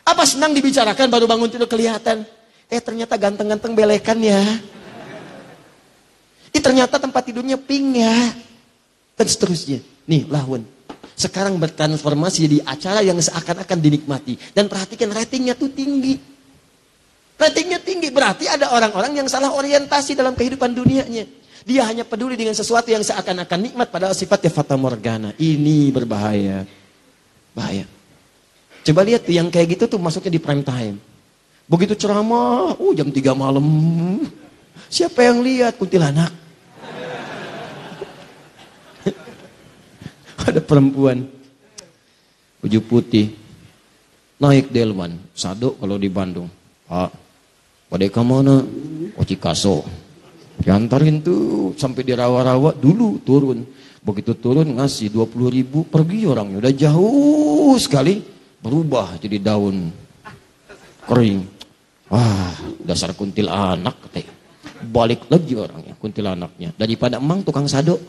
Apa 0.03 0.27
senang 0.27 0.51
dibicarakan 0.51 1.07
baru 1.07 1.31
bangun 1.31 1.47
tidur 1.47 1.71
kelihatan? 1.71 2.27
Eh 2.67 2.83
ternyata 2.83 3.15
ganteng-ganteng 3.15 3.79
belekan 3.79 4.19
ya. 4.19 4.43
Ini 6.53 6.59
ternyata 6.61 6.97
tempat 6.97 7.23
tidurnya 7.29 7.61
pink 7.61 7.87
ya. 8.01 8.17
Dan 9.19 9.27
seterusnya. 9.27 9.79
Nih 10.09 10.25
lawan. 10.31 10.65
Sekarang 11.19 11.59
bertransformasi 11.59 12.47
jadi 12.47 12.59
acara 12.63 13.03
yang 13.03 13.19
seakan-akan 13.19 13.79
dinikmati. 13.83 14.39
Dan 14.55 14.71
perhatikan 14.71 15.11
ratingnya 15.11 15.59
tuh 15.59 15.69
tinggi. 15.75 16.15
Ratingnya 17.35 17.83
tinggi. 17.83 18.09
Berarti 18.15 18.47
ada 18.47 18.71
orang-orang 18.71 19.19
yang 19.19 19.27
salah 19.27 19.51
orientasi 19.51 20.15
dalam 20.15 20.39
kehidupan 20.39 20.75
dunianya. 20.75 21.27
Dia 21.67 21.85
hanya 21.85 22.07
peduli 22.07 22.39
dengan 22.39 22.55
sesuatu 22.55 22.89
yang 22.89 23.03
seakan-akan 23.03 23.59
nikmat 23.69 23.91
padahal 23.91 24.15
sifatnya 24.15 24.49
fata 24.49 24.79
morgana. 24.79 25.35
Ini 25.37 25.91
berbahaya. 25.91 26.65
Bahaya. 27.53 27.85
Coba 28.87 29.05
lihat 29.05 29.27
tuh 29.27 29.37
yang 29.37 29.53
kayak 29.53 29.77
gitu 29.77 29.85
tuh 29.85 30.01
masuknya 30.01 30.39
di 30.39 30.41
prime 30.41 30.65
time. 30.65 30.97
Begitu 31.69 31.93
ceramah, 31.93 32.73
uh 32.79 32.93
jam 32.97 33.13
3 33.13 33.37
malam. 33.37 33.67
Siapa 34.89 35.21
yang 35.21 35.45
lihat 35.45 35.77
kuntilanak? 35.77 36.33
Ada 40.49 40.65
perempuan 40.65 41.29
baju 42.59 42.81
putih 42.89 43.37
naik 44.41 44.73
delman 44.73 45.21
sado 45.37 45.77
kalau 45.77 46.01
di 46.01 46.09
Bandung. 46.09 46.49
Pak, 46.89 47.11
pada 47.93 48.09
ke 48.09 48.23
mana? 48.25 48.65
Oh 49.13 49.25
Cikaso. 49.29 49.85
Diantarin 50.59 51.21
tuh 51.21 51.77
sampai 51.77 52.03
di 52.03 52.17
rawa-rawa 52.17 52.73
dulu 52.73 53.21
turun. 53.21 53.61
Begitu 54.01 54.41
turun 54.41 54.73
ngasih 54.81 55.13
20 55.13 55.53
ribu 55.53 55.85
pergi 55.85 56.25
orangnya. 56.25 56.65
Udah 56.65 56.75
jauh 56.75 57.77
sekali 57.77 58.25
berubah 58.65 59.21
jadi 59.21 59.37
daun 59.37 59.93
kering. 61.05 61.45
Wah 62.09 62.57
dasar 62.81 63.13
kuntil 63.13 63.53
anak 63.53 64.01
katanya 64.09 64.38
balik 64.89 65.29
lagi 65.29 65.53
orangnya 65.53 65.95
kuntilanaknya 66.01 66.73
daripada 66.81 67.21
emang 67.21 67.45
tukang 67.45 67.69
sado 67.69 68.01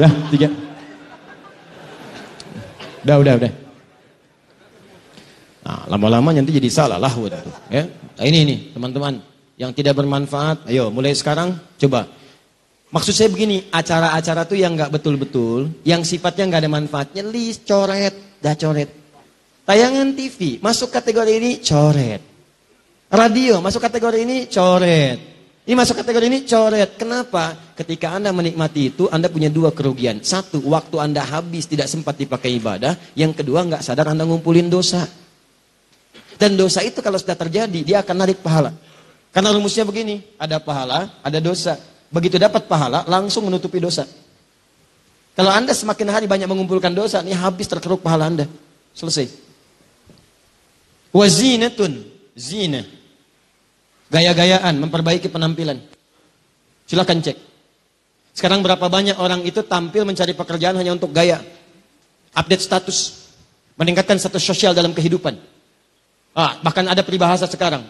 dah 0.00 0.12
tiga 0.32 0.48
Udah, 3.08 3.16
udah, 3.24 3.34
udah. 3.40 3.52
Nah, 5.64 5.80
lama-lama 5.88 6.28
nanti 6.36 6.52
jadi 6.52 6.68
salah 6.68 7.00
lah 7.00 7.08
itu. 7.08 7.50
Ya. 7.72 7.88
Nah, 7.88 8.24
ini 8.28 8.38
ini, 8.44 8.56
teman-teman, 8.76 9.24
yang 9.56 9.72
tidak 9.72 9.96
bermanfaat, 9.96 10.68
ayo 10.68 10.92
mulai 10.92 11.16
sekarang 11.16 11.56
coba. 11.80 12.04
Maksud 12.92 13.16
saya 13.16 13.32
begini, 13.32 13.64
acara-acara 13.72 14.44
tuh 14.44 14.60
yang 14.60 14.76
nggak 14.76 14.92
betul-betul, 14.92 15.72
yang 15.88 16.04
sifatnya 16.04 16.52
nggak 16.52 16.62
ada 16.64 16.72
manfaatnya, 16.72 17.22
list, 17.24 17.64
coret, 17.64 18.12
dah 18.44 18.52
coret. 18.60 18.92
Tayangan 19.64 20.12
TV 20.12 20.60
masuk 20.60 20.92
kategori 20.92 21.32
ini 21.32 21.50
coret. 21.64 22.27
Radio 23.08 23.64
masuk 23.64 23.80
kategori 23.80 24.20
ini 24.20 24.44
coret. 24.52 25.16
Ini 25.64 25.72
masuk 25.72 26.00
kategori 26.04 26.28
ini 26.28 26.44
coret. 26.44 27.00
Kenapa? 27.00 27.56
Ketika 27.72 28.12
Anda 28.12 28.36
menikmati 28.36 28.92
itu, 28.92 29.08
Anda 29.08 29.32
punya 29.32 29.48
dua 29.48 29.72
kerugian. 29.72 30.20
Satu, 30.20 30.60
waktu 30.68 30.96
Anda 31.00 31.24
habis 31.24 31.64
tidak 31.64 31.88
sempat 31.88 32.20
dipakai 32.20 32.52
ibadah. 32.60 32.96
Yang 33.16 33.40
kedua, 33.40 33.64
nggak 33.64 33.80
sadar 33.80 34.12
Anda 34.12 34.28
ngumpulin 34.28 34.68
dosa. 34.68 35.08
Dan 36.36 36.56
dosa 36.60 36.84
itu 36.84 37.00
kalau 37.00 37.16
sudah 37.16 37.36
terjadi, 37.36 37.80
dia 37.80 38.04
akan 38.04 38.16
narik 38.16 38.44
pahala. 38.44 38.76
Karena 39.32 39.56
rumusnya 39.56 39.88
begini, 39.88 40.24
ada 40.36 40.60
pahala, 40.60 41.20
ada 41.24 41.38
dosa. 41.40 41.80
Begitu 42.12 42.36
dapat 42.36 42.68
pahala, 42.68 43.08
langsung 43.08 43.48
menutupi 43.48 43.80
dosa. 43.80 44.04
Kalau 45.32 45.48
Anda 45.48 45.72
semakin 45.72 46.08
hari 46.12 46.26
banyak 46.28 46.48
mengumpulkan 46.48 46.92
dosa, 46.92 47.24
ini 47.24 47.32
habis 47.32 47.68
terkeruk 47.68 48.04
pahala 48.04 48.28
Anda. 48.28 48.44
Selesai. 48.92 49.32
Wazinatun, 51.12 52.04
zina. 52.36 52.97
Gaya-gayaan, 54.08 54.74
memperbaiki 54.80 55.28
penampilan. 55.28 55.76
Silakan 56.88 57.20
cek. 57.20 57.36
Sekarang 58.32 58.64
berapa 58.64 58.88
banyak 58.88 59.20
orang 59.20 59.44
itu 59.44 59.60
tampil 59.66 60.08
mencari 60.08 60.32
pekerjaan 60.32 60.78
hanya 60.80 60.96
untuk 60.96 61.12
gaya. 61.12 61.44
Update 62.32 62.64
status. 62.64 63.28
Meningkatkan 63.76 64.16
status 64.16 64.40
sosial 64.40 64.72
dalam 64.72 64.96
kehidupan. 64.96 65.36
Ah, 66.32 66.56
bahkan 66.64 66.88
ada 66.88 67.04
peribahasa 67.04 67.44
sekarang. 67.44 67.84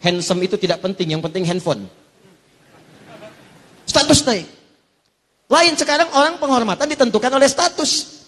Handsome 0.00 0.46
itu 0.46 0.56
tidak 0.56 0.80
penting, 0.80 1.12
yang 1.12 1.22
penting 1.22 1.44
handphone. 1.44 1.90
Status 3.84 4.24
naik. 4.24 4.46
Lain 5.48 5.74
sekarang 5.76 6.08
orang 6.14 6.38
penghormatan 6.40 6.88
ditentukan 6.88 7.32
oleh 7.34 7.48
status. 7.50 8.22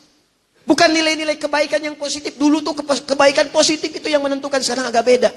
Bukan 0.66 0.92
nilai-nilai 0.92 1.40
kebaikan 1.40 1.80
yang 1.80 1.96
positif. 1.96 2.36
Dulu 2.36 2.60
tuh 2.60 2.76
kebaikan 2.84 3.48
positif 3.48 3.88
itu 3.88 4.08
yang 4.12 4.20
menentukan, 4.20 4.60
sekarang 4.60 4.90
agak 4.90 5.04
beda. 5.06 5.30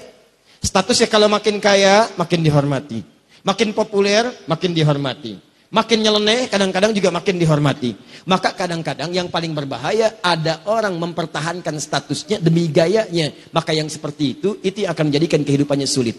Statusnya 0.64 1.12
kalau 1.12 1.28
makin 1.28 1.60
kaya, 1.60 2.08
makin 2.16 2.40
dihormati. 2.40 3.04
Makin 3.44 3.76
populer, 3.76 4.24
makin 4.48 4.72
dihormati. 4.72 5.36
Makin 5.68 6.00
nyeleneh, 6.00 6.48
kadang-kadang 6.48 6.96
juga 6.96 7.12
makin 7.12 7.36
dihormati. 7.36 7.92
Maka 8.24 8.56
kadang-kadang 8.56 9.12
yang 9.12 9.28
paling 9.28 9.52
berbahaya, 9.52 10.16
ada 10.24 10.64
orang 10.64 10.96
mempertahankan 10.96 11.76
statusnya 11.76 12.40
demi 12.40 12.72
gayanya. 12.72 13.28
Maka 13.52 13.76
yang 13.76 13.92
seperti 13.92 14.40
itu, 14.40 14.56
itu 14.64 14.88
akan 14.88 15.12
menjadikan 15.12 15.44
kehidupannya 15.44 15.84
sulit. 15.84 16.16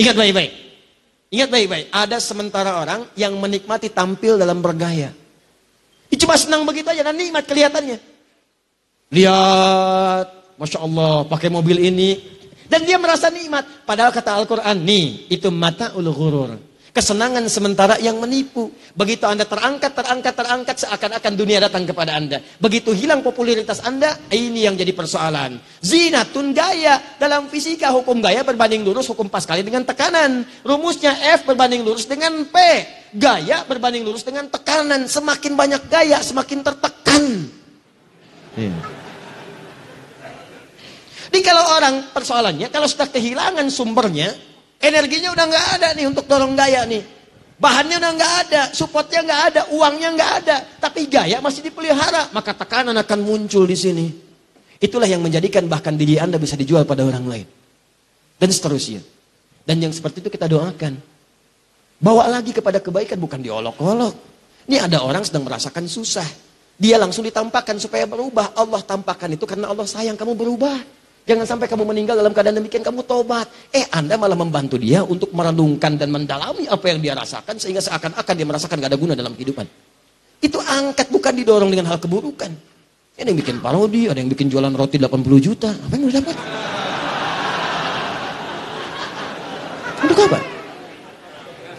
Ingat 0.00 0.16
baik-baik. 0.16 0.52
Ingat 1.34 1.48
baik-baik, 1.50 1.86
ada 1.90 2.16
sementara 2.22 2.80
orang 2.80 3.10
yang 3.18 3.34
menikmati 3.36 3.90
tampil 3.90 4.38
dalam 4.38 4.62
bergaya. 4.62 5.10
Itu 6.08 6.24
cuma 6.24 6.38
senang 6.38 6.62
begitu 6.62 6.86
aja 6.86 7.02
dan 7.02 7.18
nikmat 7.18 7.44
kelihatannya. 7.44 7.98
Lihat, 9.10 10.26
Masya 10.56 10.78
Allah, 10.78 11.26
pakai 11.26 11.50
mobil 11.50 11.82
ini, 11.82 12.35
dan 12.66 12.80
dia 12.82 12.98
merasa 12.98 13.30
nikmat. 13.30 13.86
Padahal 13.86 14.10
kata 14.10 14.34
Al-Quran, 14.36 14.76
nih, 14.82 15.30
itu 15.30 15.48
mata 15.50 15.94
ulu 15.94 16.12
ghurur. 16.12 16.50
Kesenangan 16.96 17.44
sementara 17.52 18.00
yang 18.00 18.16
menipu. 18.16 18.72
Begitu 18.96 19.28
Anda 19.28 19.44
terangkat, 19.44 19.92
terangkat, 19.92 20.32
terangkat, 20.32 20.76
seakan-akan 20.80 21.32
dunia 21.36 21.60
datang 21.60 21.84
kepada 21.84 22.16
Anda. 22.16 22.40
Begitu 22.56 22.96
hilang 22.96 23.20
popularitas 23.20 23.84
Anda, 23.84 24.16
ini 24.32 24.64
yang 24.64 24.80
jadi 24.80 24.96
persoalan. 24.96 25.60
Zinatun 25.84 26.56
gaya. 26.56 26.96
Dalam 27.20 27.52
fisika, 27.52 27.92
hukum 27.92 28.24
gaya 28.24 28.40
berbanding 28.40 28.80
lurus, 28.80 29.12
hukum 29.12 29.28
pas 29.28 29.44
kali 29.44 29.60
dengan 29.60 29.84
tekanan. 29.84 30.48
Rumusnya 30.64 31.12
F 31.36 31.44
berbanding 31.44 31.84
lurus 31.84 32.08
dengan 32.08 32.32
P. 32.48 32.56
Gaya 33.12 33.68
berbanding 33.68 34.00
lurus 34.00 34.24
dengan 34.24 34.48
tekanan. 34.48 35.04
Semakin 35.04 35.52
banyak 35.52 35.92
gaya, 35.92 36.24
semakin 36.24 36.64
tertekan. 36.64 37.52
Yeah. 38.56 39.04
Jadi 41.30 41.42
kalau 41.42 41.64
orang 41.76 42.10
persoalannya, 42.14 42.68
kalau 42.70 42.86
sudah 42.86 43.08
kehilangan 43.10 43.66
sumbernya, 43.68 44.34
energinya 44.78 45.34
udah 45.34 45.44
nggak 45.46 45.66
ada 45.80 45.88
nih 45.96 46.06
untuk 46.06 46.24
dorong 46.30 46.54
gaya 46.54 46.86
nih. 46.86 47.02
Bahannya 47.56 47.96
udah 47.96 48.12
nggak 48.20 48.34
ada, 48.46 48.62
supportnya 48.76 49.24
nggak 49.24 49.42
ada, 49.52 49.60
uangnya 49.72 50.08
nggak 50.12 50.32
ada, 50.44 50.56
tapi 50.76 51.08
gaya 51.08 51.40
masih 51.40 51.64
dipelihara, 51.64 52.28
maka 52.36 52.52
tekanan 52.52 52.92
akan 53.00 53.18
muncul 53.24 53.64
di 53.64 53.76
sini. 53.76 54.06
Itulah 54.76 55.08
yang 55.08 55.24
menjadikan 55.24 55.64
bahkan 55.64 55.96
diri 55.96 56.20
Anda 56.20 56.36
bisa 56.36 56.52
dijual 56.52 56.84
pada 56.84 57.00
orang 57.00 57.24
lain. 57.24 57.46
Dan 58.36 58.52
seterusnya. 58.52 59.00
Dan 59.64 59.80
yang 59.80 59.92
seperti 59.96 60.20
itu 60.20 60.28
kita 60.28 60.44
doakan. 60.52 61.00
Bawa 61.96 62.28
lagi 62.28 62.52
kepada 62.52 62.76
kebaikan, 62.76 63.16
bukan 63.16 63.40
diolok-olok. 63.40 64.14
Ini 64.68 64.84
ada 64.84 65.00
orang 65.00 65.24
sedang 65.24 65.48
merasakan 65.48 65.88
susah. 65.88 66.28
Dia 66.76 67.00
langsung 67.00 67.24
ditampakkan 67.24 67.80
supaya 67.80 68.04
berubah. 68.04 68.52
Allah 68.52 68.84
tampakkan 68.84 69.32
itu 69.32 69.48
karena 69.48 69.72
Allah 69.72 69.88
sayang 69.88 70.12
kamu 70.12 70.36
berubah. 70.36 70.76
Jangan 71.26 71.42
sampai 71.42 71.66
kamu 71.66 71.82
meninggal 71.90 72.14
dalam 72.14 72.30
keadaan 72.30 72.62
demikian 72.62 72.86
kamu 72.86 73.02
tobat. 73.02 73.50
Eh 73.74 73.82
Anda 73.90 74.14
malah 74.14 74.38
membantu 74.38 74.78
dia 74.78 75.02
untuk 75.02 75.34
merenungkan 75.34 75.98
dan 75.98 76.14
mendalami 76.14 76.70
apa 76.70 76.86
yang 76.86 77.02
dia 77.02 77.18
rasakan 77.18 77.58
sehingga 77.58 77.82
seakan-akan 77.82 78.34
dia 78.38 78.46
merasakan 78.46 78.78
gak 78.78 78.90
ada 78.94 78.98
guna 78.98 79.18
dalam 79.18 79.34
kehidupan. 79.34 79.66
Itu 80.38 80.62
angkat 80.62 81.10
bukan 81.10 81.34
didorong 81.34 81.66
dengan 81.66 81.90
hal 81.90 81.98
keburukan. 81.98 82.54
Ada 83.18 83.26
yang 83.32 83.38
bikin 83.42 83.58
parodi, 83.58 84.06
ada 84.06 84.22
yang 84.22 84.30
bikin 84.30 84.46
jualan 84.46 84.70
roti 84.70 85.02
80 85.02 85.42
juta. 85.42 85.74
Apa 85.74 85.92
yang 85.98 86.04
udah 86.06 86.14
dapat? 86.22 86.36
Untuk 90.06 90.18
apa? 90.30 90.38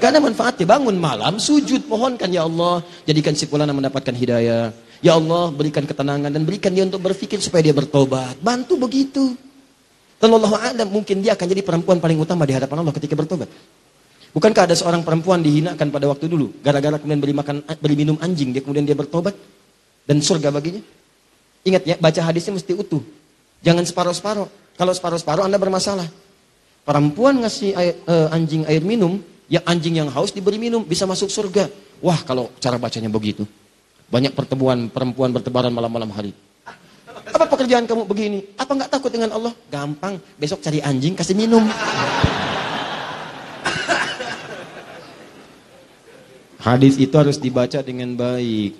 Ada 0.08 0.20
manfaatnya. 0.24 0.66
Bangun 0.68 0.98
malam, 1.00 1.36
sujud, 1.40 1.88
mohonkan 1.88 2.32
ya 2.32 2.44
Allah. 2.44 2.84
Jadikan 3.08 3.32
si 3.36 3.48
mendapatkan 3.48 4.16
hidayah. 4.16 4.87
Ya 5.02 5.14
Allah 5.14 5.54
berikan 5.54 5.86
ketenangan 5.86 6.34
dan 6.34 6.42
berikan 6.42 6.74
dia 6.74 6.86
untuk 6.86 7.02
berpikir 7.02 7.38
supaya 7.38 7.62
dia 7.62 7.76
bertobat. 7.76 8.38
Bantu 8.42 8.78
begitu. 8.82 9.38
Dan 10.18 10.34
Allah 10.34 10.74
Adam 10.74 10.90
mungkin 10.90 11.22
dia 11.22 11.38
akan 11.38 11.46
jadi 11.46 11.62
perempuan 11.62 12.02
paling 12.02 12.18
utama 12.18 12.42
di 12.50 12.58
hadapan 12.58 12.82
Allah 12.82 12.94
ketika 12.98 13.14
bertobat. 13.14 13.46
Bukankah 14.34 14.70
ada 14.70 14.76
seorang 14.78 15.06
perempuan 15.06 15.42
dihinakan 15.42 15.90
pada 15.90 16.06
waktu 16.10 16.30
dulu 16.30 16.54
gara-gara 16.62 16.98
kemudian 16.98 17.22
beri 17.22 17.34
makan 17.34 17.56
beri 17.82 17.96
minum 17.98 18.18
anjing 18.22 18.54
dia 18.54 18.62
kemudian 18.62 18.86
dia 18.86 18.98
bertobat 18.98 19.34
dan 20.10 20.18
surga 20.22 20.50
baginya? 20.50 20.82
Ingat 21.66 21.84
ya, 21.86 21.96
baca 21.98 22.22
hadisnya 22.26 22.58
mesti 22.58 22.74
utuh. 22.74 23.02
Jangan 23.62 23.86
separuh-separuh. 23.86 24.48
Kalau 24.78 24.94
separuh-separuh 24.94 25.44
Anda 25.46 25.58
bermasalah. 25.58 26.06
Perempuan 26.88 27.44
ngasih 27.44 27.76
air, 27.76 27.94
uh, 28.08 28.32
anjing 28.32 28.64
air 28.64 28.80
minum, 28.80 29.20
ya 29.52 29.60
anjing 29.68 30.00
yang 30.00 30.08
haus 30.08 30.32
diberi 30.32 30.56
minum 30.56 30.88
bisa 30.88 31.04
masuk 31.04 31.28
surga. 31.28 31.68
Wah, 32.00 32.24
kalau 32.24 32.54
cara 32.64 32.80
bacanya 32.80 33.12
begitu. 33.12 33.44
Banyak 34.08 34.32
pertemuan 34.32 34.88
perempuan 34.88 35.36
bertebaran 35.36 35.72
malam-malam 35.72 36.08
hari. 36.16 36.32
Apa 37.28 37.44
pekerjaan 37.44 37.84
kamu 37.84 38.08
begini? 38.08 38.40
Apa 38.56 38.72
nggak 38.72 38.92
takut 38.92 39.12
dengan 39.12 39.36
Allah? 39.36 39.52
Gampang, 39.68 40.16
besok 40.40 40.64
cari 40.64 40.80
anjing 40.80 41.12
kasih 41.12 41.36
minum. 41.36 41.68
Hadis 46.64 47.00
itu 47.00 47.16
harus 47.16 47.40
dibaca 47.40 47.80
dengan 47.84 48.16
baik. 48.16 48.76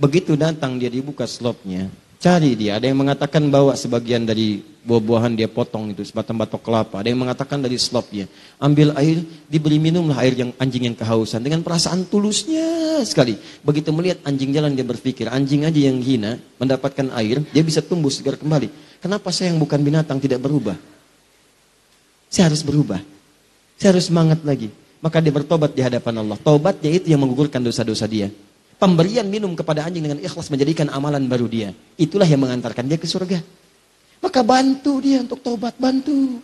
Begitu 0.00 0.36
datang 0.36 0.80
dia 0.80 0.88
dibuka 0.88 1.28
slopnya, 1.28 1.92
Cari 2.20 2.52
dia. 2.52 2.76
Ada 2.76 2.92
yang 2.92 3.00
mengatakan 3.00 3.48
bawa 3.48 3.72
sebagian 3.72 4.28
dari 4.28 4.60
buah-buahan 4.60 5.40
dia 5.40 5.48
potong 5.48 5.88
itu 5.88 6.04
sebatang 6.04 6.36
batok 6.36 6.60
kelapa. 6.60 7.00
Ada 7.00 7.08
yang 7.08 7.24
mengatakan 7.24 7.64
dari 7.64 7.80
slopnya. 7.80 8.28
Ambil 8.60 8.92
air, 8.92 9.24
diberi 9.48 9.80
minumlah 9.80 10.20
air 10.20 10.36
yang 10.36 10.52
anjing 10.60 10.84
yang 10.84 10.92
kehausan 10.92 11.40
dengan 11.40 11.64
perasaan 11.64 12.04
tulusnya 12.04 13.00
sekali. 13.08 13.40
Begitu 13.64 13.88
melihat 13.88 14.20
anjing 14.28 14.52
jalan 14.52 14.76
dia 14.76 14.84
berpikir, 14.84 15.32
anjing 15.32 15.64
aja 15.64 15.80
yang 15.80 15.96
hina 15.96 16.36
mendapatkan 16.60 17.08
air, 17.16 17.40
dia 17.56 17.64
bisa 17.64 17.80
tumbuh 17.80 18.12
segar 18.12 18.36
kembali. 18.36 18.68
Kenapa 19.00 19.32
saya 19.32 19.56
yang 19.56 19.56
bukan 19.56 19.80
binatang 19.80 20.20
tidak 20.20 20.44
berubah? 20.44 20.76
Saya 22.28 22.52
harus 22.52 22.60
berubah. 22.60 23.00
Saya 23.80 23.96
harus 23.96 24.12
semangat 24.12 24.44
lagi. 24.44 24.68
Maka 25.00 25.24
dia 25.24 25.32
bertobat 25.32 25.72
di 25.72 25.80
hadapan 25.80 26.20
Allah. 26.20 26.36
Tobatnya 26.36 26.92
itu 26.92 27.08
yang 27.08 27.24
menggugurkan 27.24 27.64
dosa-dosa 27.64 28.04
dia. 28.04 28.28
Pemberian 28.80 29.28
minum 29.28 29.52
kepada 29.52 29.84
anjing 29.84 30.00
dengan 30.00 30.16
ikhlas 30.24 30.48
menjadikan 30.48 30.88
amalan 30.88 31.28
baru 31.28 31.44
dia. 31.44 31.76
Itulah 32.00 32.24
yang 32.24 32.40
mengantarkan 32.40 32.88
dia 32.88 32.96
ke 32.96 33.04
surga. 33.04 33.44
Maka 34.24 34.40
bantu 34.40 35.04
dia 35.04 35.20
untuk 35.20 35.44
tobat, 35.44 35.76
bantu. 35.76 36.40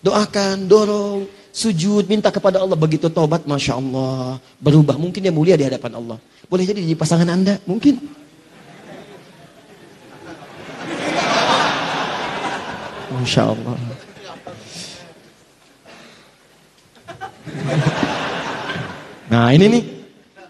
Doakan, 0.00 0.64
dorong, 0.64 1.28
sujud, 1.52 2.08
minta 2.08 2.32
kepada 2.32 2.64
Allah. 2.64 2.72
Begitu 2.72 3.12
tobat, 3.12 3.44
Masya 3.44 3.76
Allah. 3.76 4.40
Berubah, 4.56 4.96
mungkin 4.96 5.20
dia 5.20 5.28
mulia 5.28 5.60
di 5.60 5.68
hadapan 5.68 6.00
Allah. 6.00 6.16
Boleh 6.48 6.64
jadi 6.64 6.80
di 6.80 6.96
pasangan 6.96 7.28
anda, 7.28 7.60
mungkin. 7.68 8.00
Masya 13.12 13.42
Allah. 13.44 13.76
Nah 19.28 19.52
ini 19.52 19.68
nih, 19.68 19.93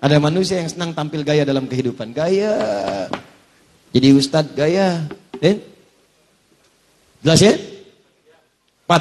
ada 0.04 0.20
manusia 0.20 0.60
yang 0.60 0.68
senang 0.68 0.92
tampil 0.92 1.24
gaya 1.24 1.48
dalam 1.48 1.64
kehidupan. 1.64 2.12
Gaya. 2.12 2.52
Jadi 3.88 4.12
ustadz 4.12 4.52
gaya. 4.52 5.08
Eh? 5.40 5.56
Jelas 7.24 7.40
ya? 7.40 7.56
Empat. 8.84 9.00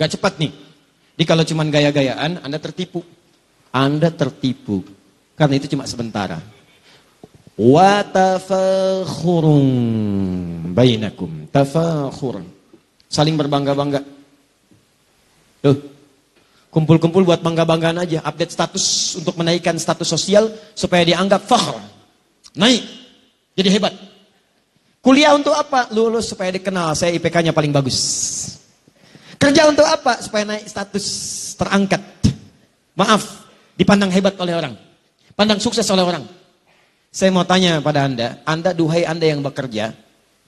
Gak 0.00 0.16
cepat 0.16 0.40
nih. 0.40 0.48
Jadi 1.14 1.24
kalau 1.28 1.44
cuma 1.44 1.68
gaya-gayaan, 1.68 2.40
Anda 2.40 2.56
tertipu. 2.56 3.04
Anda 3.68 4.08
tertipu. 4.08 4.80
Karena 5.36 5.60
itu 5.60 5.68
cuma 5.76 5.84
sementara. 5.84 6.40
Wa 7.60 8.00
tafakhurun 8.08 9.68
bainakum. 10.72 11.52
Tafakhurun. 11.52 12.48
Saling 13.12 13.36
berbangga-bangga. 13.36 14.00
Tuh. 15.60 15.93
Kumpul-kumpul 16.74 17.22
buat 17.22 17.38
bangga-banggaan 17.38 18.02
aja. 18.02 18.18
Update 18.26 18.50
status 18.50 19.14
untuk 19.22 19.38
menaikkan 19.38 19.78
status 19.78 20.10
sosial 20.10 20.50
supaya 20.74 21.06
dianggap 21.06 21.46
fakhr. 21.46 21.78
Naik. 22.58 22.82
Jadi 23.54 23.68
hebat. 23.78 23.94
Kuliah 24.98 25.38
untuk 25.38 25.54
apa? 25.54 25.86
Lulus 25.94 26.34
supaya 26.34 26.50
dikenal. 26.50 26.98
Saya 26.98 27.14
IPK-nya 27.14 27.54
paling 27.54 27.70
bagus. 27.70 27.94
Kerja 29.38 29.70
untuk 29.70 29.86
apa? 29.86 30.18
Supaya 30.18 30.42
naik 30.50 30.66
status. 30.66 31.06
Terangkat. 31.54 32.02
Maaf. 32.98 33.46
Dipandang 33.78 34.10
hebat 34.10 34.34
oleh 34.42 34.58
orang. 34.58 34.74
Pandang 35.38 35.62
sukses 35.62 35.86
oleh 35.94 36.02
orang. 36.02 36.26
Saya 37.14 37.30
mau 37.30 37.46
tanya 37.46 37.78
pada 37.78 38.02
Anda. 38.02 38.42
Anda, 38.42 38.74
duhai 38.74 39.06
Anda 39.06 39.30
yang 39.30 39.46
bekerja. 39.46 39.94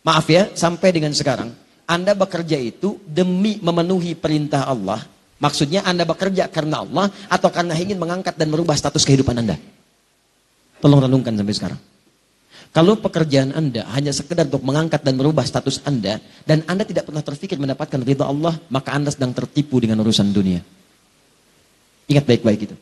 Maaf 0.03 0.27
ya, 0.27 0.51
sampai 0.59 0.91
dengan 0.91 1.15
sekarang. 1.15 1.55
Anda 1.87 2.19
bekerja 2.19 2.59
itu 2.59 2.99
demi 3.07 3.62
memenuhi 3.62 4.19
perintah 4.19 4.67
Allah 4.67 5.07
Maksudnya 5.37 5.85
Anda 5.85 6.09
bekerja 6.09 6.49
karena 6.49 6.81
Allah 6.81 7.12
atau 7.29 7.53
karena 7.53 7.77
ingin 7.77 8.01
mengangkat 8.01 8.40
dan 8.40 8.49
merubah 8.49 8.72
status 8.72 9.05
kehidupan 9.05 9.37
Anda. 9.37 9.61
Tolong 10.81 11.05
renungkan 11.05 11.37
sampai 11.37 11.57
sekarang. 11.57 11.81
Kalau 12.72 12.96
pekerjaan 13.01 13.57
Anda 13.57 13.88
hanya 13.96 14.12
sekedar 14.12 14.49
untuk 14.49 14.64
mengangkat 14.64 15.01
dan 15.01 15.16
merubah 15.16 15.44
status 15.44 15.81
Anda 15.85 16.20
dan 16.44 16.64
Anda 16.68 16.85
tidak 16.85 17.09
pernah 17.09 17.25
terpikir 17.25 17.57
mendapatkan 17.57 18.01
ridha 18.05 18.29
Allah, 18.29 18.57
maka 18.68 18.92
Anda 18.92 19.12
sedang 19.12 19.33
tertipu 19.33 19.81
dengan 19.81 20.01
urusan 20.05 20.29
dunia. 20.33 20.61
Ingat 22.09 22.25
baik-baik 22.29 22.61
itu. 22.68 22.77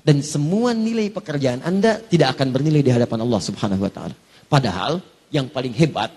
Dan 0.00 0.22
semua 0.22 0.72
nilai 0.72 1.12
pekerjaan 1.12 1.64
Anda 1.64 2.00
tidak 2.00 2.38
akan 2.38 2.48
bernilai 2.52 2.80
di 2.80 2.92
hadapan 2.92 3.24
Allah 3.24 3.40
Subhanahu 3.40 3.82
wa 3.84 3.92
taala. 3.92 4.14
Padahal 4.46 5.02
yang 5.28 5.50
paling 5.50 5.74
hebat 5.74 6.12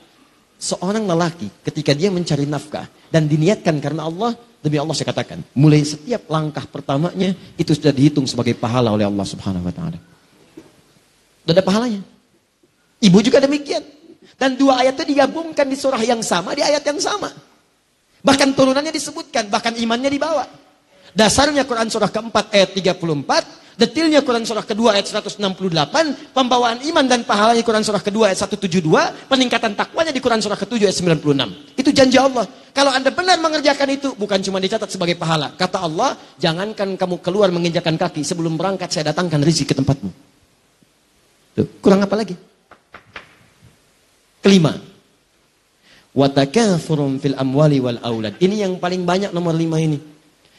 seorang 0.60 1.08
lelaki 1.08 1.50
ketika 1.66 1.96
dia 1.96 2.12
mencari 2.14 2.46
nafkah 2.46 2.86
dan 3.10 3.26
diniatkan 3.26 3.80
karena 3.84 4.06
Allah, 4.06 4.38
Demi 4.60 4.76
Allah 4.76 4.92
saya 4.92 5.08
katakan, 5.08 5.40
mulai 5.56 5.80
setiap 5.88 6.28
langkah 6.28 6.68
pertamanya 6.68 7.32
itu 7.56 7.72
sudah 7.72 7.96
dihitung 7.96 8.28
sebagai 8.28 8.52
pahala 8.60 8.92
oleh 8.92 9.08
Allah 9.08 9.24
Subhanahu 9.24 9.64
wa 9.64 9.72
taala. 9.72 9.96
Sudah 11.48 11.54
ada 11.56 11.64
pahalanya. 11.64 12.02
Ibu 13.00 13.18
juga 13.24 13.40
demikian. 13.40 13.82
Dan 14.36 14.60
dua 14.60 14.84
ayat 14.84 15.00
itu 15.00 15.16
digabungkan 15.16 15.68
di 15.68 15.76
surah 15.80 16.00
yang 16.04 16.20
sama, 16.20 16.56
di 16.56 16.64
ayat 16.64 16.84
yang 16.84 17.00
sama. 17.00 17.32
Bahkan 18.20 18.56
turunannya 18.56 18.92
disebutkan, 18.92 19.48
bahkan 19.48 19.72
imannya 19.76 20.12
dibawa. 20.12 20.44
Dasarnya 21.16 21.64
Quran 21.64 21.88
surah 21.88 22.12
keempat 22.12 22.52
ayat 22.54 22.76
34, 22.76 23.59
Detilnya 23.80 24.20
Quran 24.20 24.44
surah 24.44 24.68
kedua 24.68 25.00
ayat 25.00 25.08
168, 25.08 25.40
pembawaan 26.36 26.84
iman 26.84 27.06
dan 27.08 27.24
pahalanya 27.24 27.64
Quran 27.64 27.80
surah 27.80 28.04
kedua 28.04 28.28
ayat 28.28 28.44
172, 28.44 28.84
peningkatan 29.32 29.72
takwanya 29.72 30.12
di 30.12 30.20
Quran 30.20 30.44
surah 30.44 30.60
ketujuh 30.60 30.92
ayat 30.92 31.00
96. 31.00 31.80
Itu 31.80 31.96
janji 31.96 32.20
Allah. 32.20 32.44
Kalau 32.76 32.92
anda 32.92 33.08
benar 33.08 33.40
mengerjakan 33.40 33.88
itu, 33.96 34.12
bukan 34.20 34.44
cuma 34.44 34.60
dicatat 34.60 34.92
sebagai 34.92 35.16
pahala. 35.16 35.56
Kata 35.56 35.80
Allah, 35.80 36.20
jangankan 36.36 37.00
kamu 37.00 37.24
keluar 37.24 37.56
menginjakan 37.56 37.96
kaki, 37.96 38.20
sebelum 38.20 38.60
berangkat 38.60 38.92
saya 38.92 39.16
datangkan 39.16 39.40
rezeki 39.40 39.72
ke 39.72 39.76
tempatmu. 39.80 40.12
Tuh, 41.56 41.68
kurang 41.80 42.04
apa 42.04 42.20
lagi? 42.20 42.36
Kelima, 44.44 44.76
watakafurum 46.12 47.16
fil 47.24 47.40
amwali 47.40 47.80
wal 47.80 48.04
aulad. 48.04 48.36
Ini 48.44 48.68
yang 48.68 48.76
paling 48.76 49.08
banyak 49.08 49.32
nomor 49.32 49.56
lima 49.56 49.80
ini. 49.80 50.04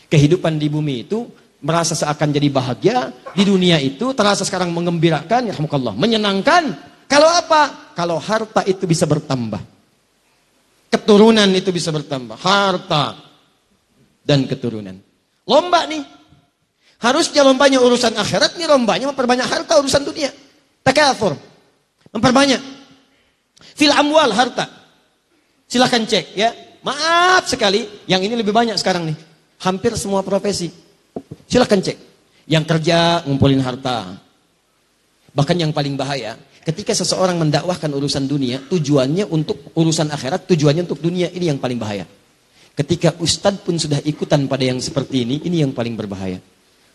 Kehidupan 0.09 0.57
di 0.57 0.73
bumi 0.73 1.05
itu 1.05 1.29
merasa 1.61 1.93
seakan 1.93 2.33
jadi 2.33 2.49
bahagia 2.49 3.13
di 3.37 3.45
dunia 3.45 3.77
itu 3.81 4.17
terasa 4.17 4.43
sekarang 4.45 4.73
mengembirakan 4.73 5.53
ya 5.53 5.55
menyenangkan. 5.95 6.89
Kalau 7.05 7.29
apa? 7.29 7.93
Kalau 7.93 8.17
harta 8.17 8.65
itu 8.65 8.89
bisa 8.89 9.05
bertambah. 9.05 9.61
Keturunan 10.91 11.47
itu 11.53 11.71
bisa 11.71 11.93
bertambah. 11.93 12.39
Harta 12.41 13.19
dan 14.25 14.49
keturunan. 14.49 14.97
Lomba 15.45 15.85
nih. 15.87 16.03
Harusnya 17.01 17.41
lombanya 17.41 17.81
urusan 17.81 18.13
akhirat 18.13 18.61
nih 18.61 18.69
lombanya 18.69 19.09
memperbanyak 19.09 19.49
harta 19.49 19.81
urusan 19.81 20.05
dunia. 20.05 20.31
Takafur 20.85 21.37
memperbanyak. 22.13 22.61
Fil 23.77 23.93
amwal 23.93 24.33
harta. 24.33 24.69
Silahkan 25.69 26.05
cek 26.07 26.37
ya. 26.37 26.51
Maaf 26.81 27.49
sekali. 27.51 27.85
Yang 28.09 28.33
ini 28.33 28.35
lebih 28.41 28.53
banyak 28.55 28.77
sekarang 28.81 29.13
nih. 29.13 29.17
Hampir 29.61 29.93
semua 29.99 30.25
profesi 30.25 30.90
Silahkan 31.51 31.83
cek. 31.83 31.99
Yang 32.47 32.65
kerja 32.71 33.27
ngumpulin 33.27 33.59
harta. 33.59 34.23
Bahkan 35.35 35.57
yang 35.59 35.75
paling 35.75 35.99
bahaya, 35.99 36.39
ketika 36.63 36.95
seseorang 36.95 37.39
mendakwahkan 37.39 37.91
urusan 37.91 38.31
dunia, 38.31 38.63
tujuannya 38.71 39.27
untuk 39.27 39.75
urusan 39.75 40.15
akhirat, 40.15 40.47
tujuannya 40.47 40.87
untuk 40.87 41.03
dunia, 41.03 41.27
ini 41.35 41.51
yang 41.51 41.59
paling 41.59 41.79
bahaya. 41.79 42.07
Ketika 42.75 43.19
ustadz 43.19 43.67
pun 43.67 43.79
sudah 43.79 43.99
ikutan 44.07 44.47
pada 44.47 44.63
yang 44.63 44.79
seperti 44.79 45.27
ini, 45.27 45.43
ini 45.43 45.63
yang 45.67 45.75
paling 45.75 45.99
berbahaya. 45.99 46.39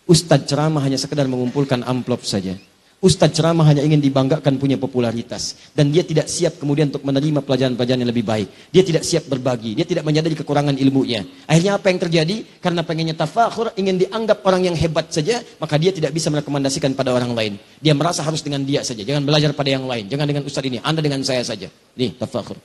Ustadz 0.08 0.48
ceramah 0.48 0.84
hanya 0.84 0.96
sekedar 0.96 1.28
mengumpulkan 1.28 1.84
amplop 1.84 2.24
saja. 2.24 2.56
Ustadz 3.04 3.36
ceramah 3.36 3.68
hanya 3.68 3.84
ingin 3.84 4.00
dibanggakan 4.00 4.56
punya 4.56 4.80
popularitas. 4.80 5.70
Dan 5.76 5.92
dia 5.92 6.02
tidak 6.02 6.32
siap 6.32 6.58
kemudian 6.58 6.88
untuk 6.90 7.04
menerima 7.04 7.44
pelajaran-pelajaran 7.44 8.02
yang 8.02 8.10
lebih 8.10 8.24
baik. 8.24 8.48
Dia 8.72 8.88
tidak 8.88 9.04
siap 9.04 9.28
berbagi. 9.28 9.76
Dia 9.76 9.84
tidak 9.84 10.08
menyadari 10.08 10.34
kekurangan 10.34 10.80
ilmunya. 10.80 11.28
Akhirnya 11.46 11.76
apa 11.76 11.92
yang 11.92 12.00
terjadi? 12.00 12.36
Karena 12.64 12.88
pengennya 12.88 13.14
tafakhur, 13.14 13.76
ingin 13.76 14.00
dianggap 14.00 14.40
orang 14.48 14.72
yang 14.72 14.76
hebat 14.80 15.12
saja, 15.12 15.44
maka 15.60 15.76
dia 15.76 15.92
tidak 15.92 16.16
bisa 16.16 16.32
merekomendasikan 16.32 16.96
pada 16.96 17.12
orang 17.12 17.36
lain. 17.36 17.54
Dia 17.84 17.92
merasa 17.92 18.24
harus 18.24 18.40
dengan 18.40 18.64
dia 18.64 18.80
saja. 18.82 19.04
Jangan 19.04 19.28
belajar 19.28 19.52
pada 19.52 19.70
yang 19.70 19.84
lain. 19.86 20.08
Jangan 20.08 20.26
dengan 20.26 20.44
ustadz 20.48 20.70
ini. 20.72 20.80
Anda 20.80 21.04
dengan 21.04 21.20
saya 21.22 21.44
saja. 21.44 21.68
Nih, 22.00 22.16
tafakhur. 22.16 22.58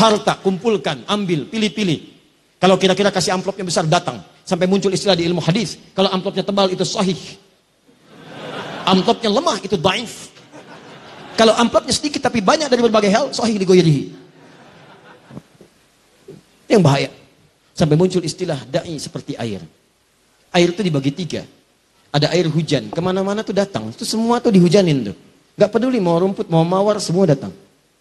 Harta, 0.00 0.38
kumpulkan, 0.38 1.02
ambil, 1.10 1.50
pilih-pilih. 1.50 2.14
Kalau 2.62 2.78
kira-kira 2.78 3.10
kasih 3.10 3.34
amplopnya 3.34 3.66
besar, 3.66 3.84
datang. 3.90 4.22
Sampai 4.46 4.70
muncul 4.70 4.94
istilah 4.94 5.18
di 5.18 5.26
ilmu 5.26 5.42
hadis. 5.42 5.76
Kalau 5.92 6.08
amplopnya 6.08 6.46
tebal, 6.46 6.70
itu 6.72 6.86
sahih 6.86 7.18
amplopnya 8.86 9.30
lemah 9.34 9.58
itu 9.60 9.74
daif. 9.74 10.30
Kalau 11.36 11.52
amplopnya 11.52 11.92
sedikit 11.92 12.24
tapi 12.24 12.40
banyak 12.40 12.70
dari 12.70 12.80
berbagai 12.80 13.10
hal, 13.12 13.24
sahih 13.34 13.60
digoyerihi. 13.60 14.04
Yang 16.70 16.82
bahaya. 16.82 17.10
Sampai 17.76 17.98
muncul 18.00 18.24
istilah 18.24 18.56
da'i 18.64 18.96
seperti 18.96 19.36
air. 19.36 19.60
Air 20.48 20.68
itu 20.72 20.80
dibagi 20.80 21.12
tiga. 21.12 21.44
Ada 22.08 22.32
air 22.32 22.48
hujan, 22.48 22.88
ke 22.88 23.00
mana-mana 23.04 23.44
tuh 23.44 23.52
datang. 23.52 23.92
Itu 23.92 24.08
semua 24.08 24.40
tuh 24.40 24.48
dihujanin 24.48 25.12
tuh. 25.12 25.16
Gak 25.60 25.68
peduli 25.68 26.00
mau 26.00 26.16
rumput, 26.16 26.48
mau 26.48 26.64
mawar, 26.64 26.96
semua 26.96 27.28
datang. 27.28 27.52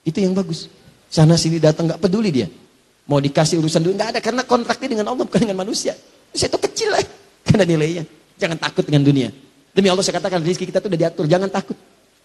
Itu 0.08 0.24
yang 0.24 0.32
bagus. 0.32 0.72
Sana 1.12 1.36
sini 1.36 1.60
datang, 1.60 1.92
gak 1.92 2.00
peduli 2.00 2.32
dia. 2.32 2.48
Mau 3.04 3.20
dikasih 3.20 3.60
urusan 3.60 3.84
dulu, 3.84 4.00
gak 4.00 4.16
ada. 4.16 4.20
Karena 4.24 4.48
kontraknya 4.48 4.88
dengan 4.88 5.06
Allah, 5.12 5.28
bukan 5.28 5.44
dengan 5.44 5.60
manusia. 5.60 5.92
Saya 6.32 6.48
itu 6.48 6.60
kecil 6.72 6.96
lah. 6.96 7.04
Karena 7.48 7.68
nilainya. 7.68 8.04
Jangan 8.40 8.56
takut 8.56 8.88
dengan 8.88 9.04
dunia. 9.04 9.36
Demi 9.76 9.92
Allah 9.92 10.08
saya 10.08 10.24
katakan 10.24 10.40
rezeki 10.40 10.72
kita 10.72 10.80
itu 10.80 10.88
udah 10.88 11.02
diatur, 11.04 11.28
jangan 11.28 11.52
takut. 11.52 11.76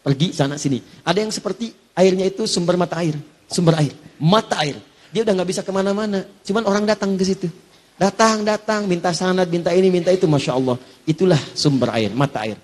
Pergi 0.01 0.31
sana 0.31 0.55
sini. 0.55 0.79
Ada 1.03 1.19
yang 1.27 1.35
seperti 1.35 1.75
airnya 1.99 2.31
itu 2.31 2.47
sumber 2.47 2.79
mata 2.79 3.03
air, 3.03 3.19
sumber 3.51 3.75
air, 3.83 3.91
mata 4.23 4.63
air. 4.63 4.79
Dia 5.11 5.27
udah 5.27 5.35
nggak 5.35 5.49
bisa 5.51 5.61
ke 5.67 5.75
mana-mana, 5.75 6.23
cuman 6.47 6.63
orang 6.63 6.87
datang 6.87 7.19
ke 7.19 7.27
situ. 7.27 7.51
Datang, 7.99 8.47
datang, 8.47 8.87
minta 8.87 9.11
sanad, 9.11 9.51
minta 9.51 9.75
ini, 9.75 9.91
minta 9.91 10.09
itu, 10.15 10.25
masya 10.31 10.57
Allah. 10.57 10.79
Itulah 11.05 11.37
sumber 11.53 11.91
air, 11.93 12.15
mata 12.15 12.47
air. 12.47 12.57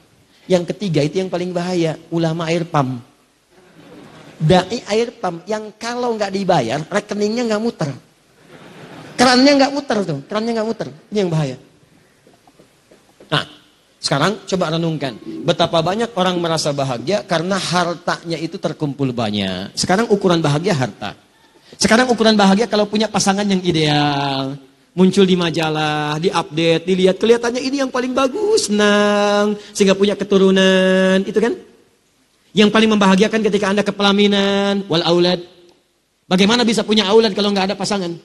Yang 0.46 0.72
ketiga 0.72 1.02
itu 1.02 1.18
yang 1.18 1.28
paling 1.28 1.50
bahaya, 1.50 1.98
ulama 2.14 2.46
air 2.46 2.62
pam. 2.62 3.02
Dai 4.38 4.80
air 4.86 5.10
pam 5.18 5.42
yang 5.50 5.74
kalau 5.74 6.14
nggak 6.14 6.30
dibayar 6.30 6.78
rekeningnya 6.86 7.42
nggak 7.50 7.62
muter. 7.62 7.90
Kerannya 9.18 9.52
nggak 9.58 9.72
muter 9.74 9.98
tuh, 10.06 10.18
kerannya 10.28 10.52
nggak 10.54 10.68
muter. 10.68 10.88
Ini 11.10 11.18
yang 11.26 11.30
bahaya. 11.32 11.56
Nah, 13.32 13.44
sekarang 13.96 14.44
coba 14.44 14.76
renungkan, 14.76 15.16
betapa 15.42 15.80
banyak 15.80 16.12
orang 16.14 16.36
merasa 16.38 16.70
bahagia 16.70 17.24
karena 17.24 17.56
hartanya 17.56 18.38
itu 18.38 18.60
terkumpul 18.60 19.10
banyak. 19.10 19.72
Sekarang 19.72 20.06
ukuran 20.12 20.38
bahagia 20.44 20.76
harta. 20.76 21.16
Sekarang 21.74 22.06
ukuran 22.12 22.38
bahagia 22.38 22.70
kalau 22.70 22.86
punya 22.86 23.10
pasangan 23.10 23.42
yang 23.42 23.58
ideal, 23.64 24.54
muncul 24.94 25.26
di 25.26 25.34
majalah, 25.34 26.16
di 26.22 26.30
update, 26.30 26.86
dilihat 26.86 27.16
kelihatannya 27.18 27.60
ini 27.60 27.82
yang 27.82 27.90
paling 27.90 28.14
bagus, 28.16 28.70
senang, 28.70 29.58
sehingga 29.74 29.98
punya 29.98 30.14
keturunan, 30.14 31.20
itu 31.26 31.36
kan? 31.36 31.52
Yang 32.56 32.70
paling 32.72 32.90
membahagiakan 32.96 33.40
ketika 33.44 33.66
Anda 33.68 33.82
kepelaminan, 33.84 34.88
wal 34.88 35.04
aulad. 35.04 35.40
Bagaimana 36.24 36.64
bisa 36.64 36.86
punya 36.86 37.04
aulad 37.10 37.36
kalau 37.36 37.52
nggak 37.52 37.72
ada 37.72 37.76
pasangan? 37.76 38.16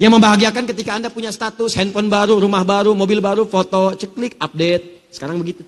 Yang 0.00 0.16
membahagiakan 0.16 0.64
ketika 0.72 0.96
Anda 0.96 1.12
punya 1.12 1.28
status, 1.28 1.76
handphone 1.76 2.08
baru, 2.08 2.40
rumah 2.40 2.64
baru, 2.64 2.96
mobil 2.96 3.20
baru, 3.20 3.44
foto, 3.44 3.92
ceklik, 3.92 4.32
update. 4.40 5.12
Sekarang 5.12 5.36
begitu. 5.36 5.60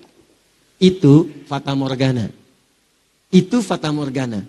Itu 0.81 1.29
fata 1.45 1.77
morgana. 1.77 2.33
Itu 3.29 3.61
fata 3.61 3.93
morgana. 3.93 4.41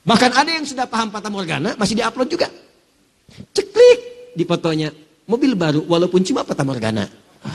Bahkan 0.00 0.32
ada 0.32 0.48
yang 0.48 0.64
sudah 0.64 0.88
paham 0.88 1.12
fata 1.12 1.28
morgana, 1.28 1.76
masih 1.76 2.00
diupload 2.00 2.28
juga. 2.32 2.48
Ceklik 3.52 4.32
di 4.32 4.48
fotonya. 4.48 4.96
Mobil 5.28 5.52
baru, 5.52 5.84
walaupun 5.84 6.24
cuma 6.24 6.40
fata 6.40 6.64
morgana. 6.64 7.04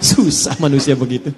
Susah 0.00 0.56
manusia 0.56 0.96
begitu. 0.96 1.28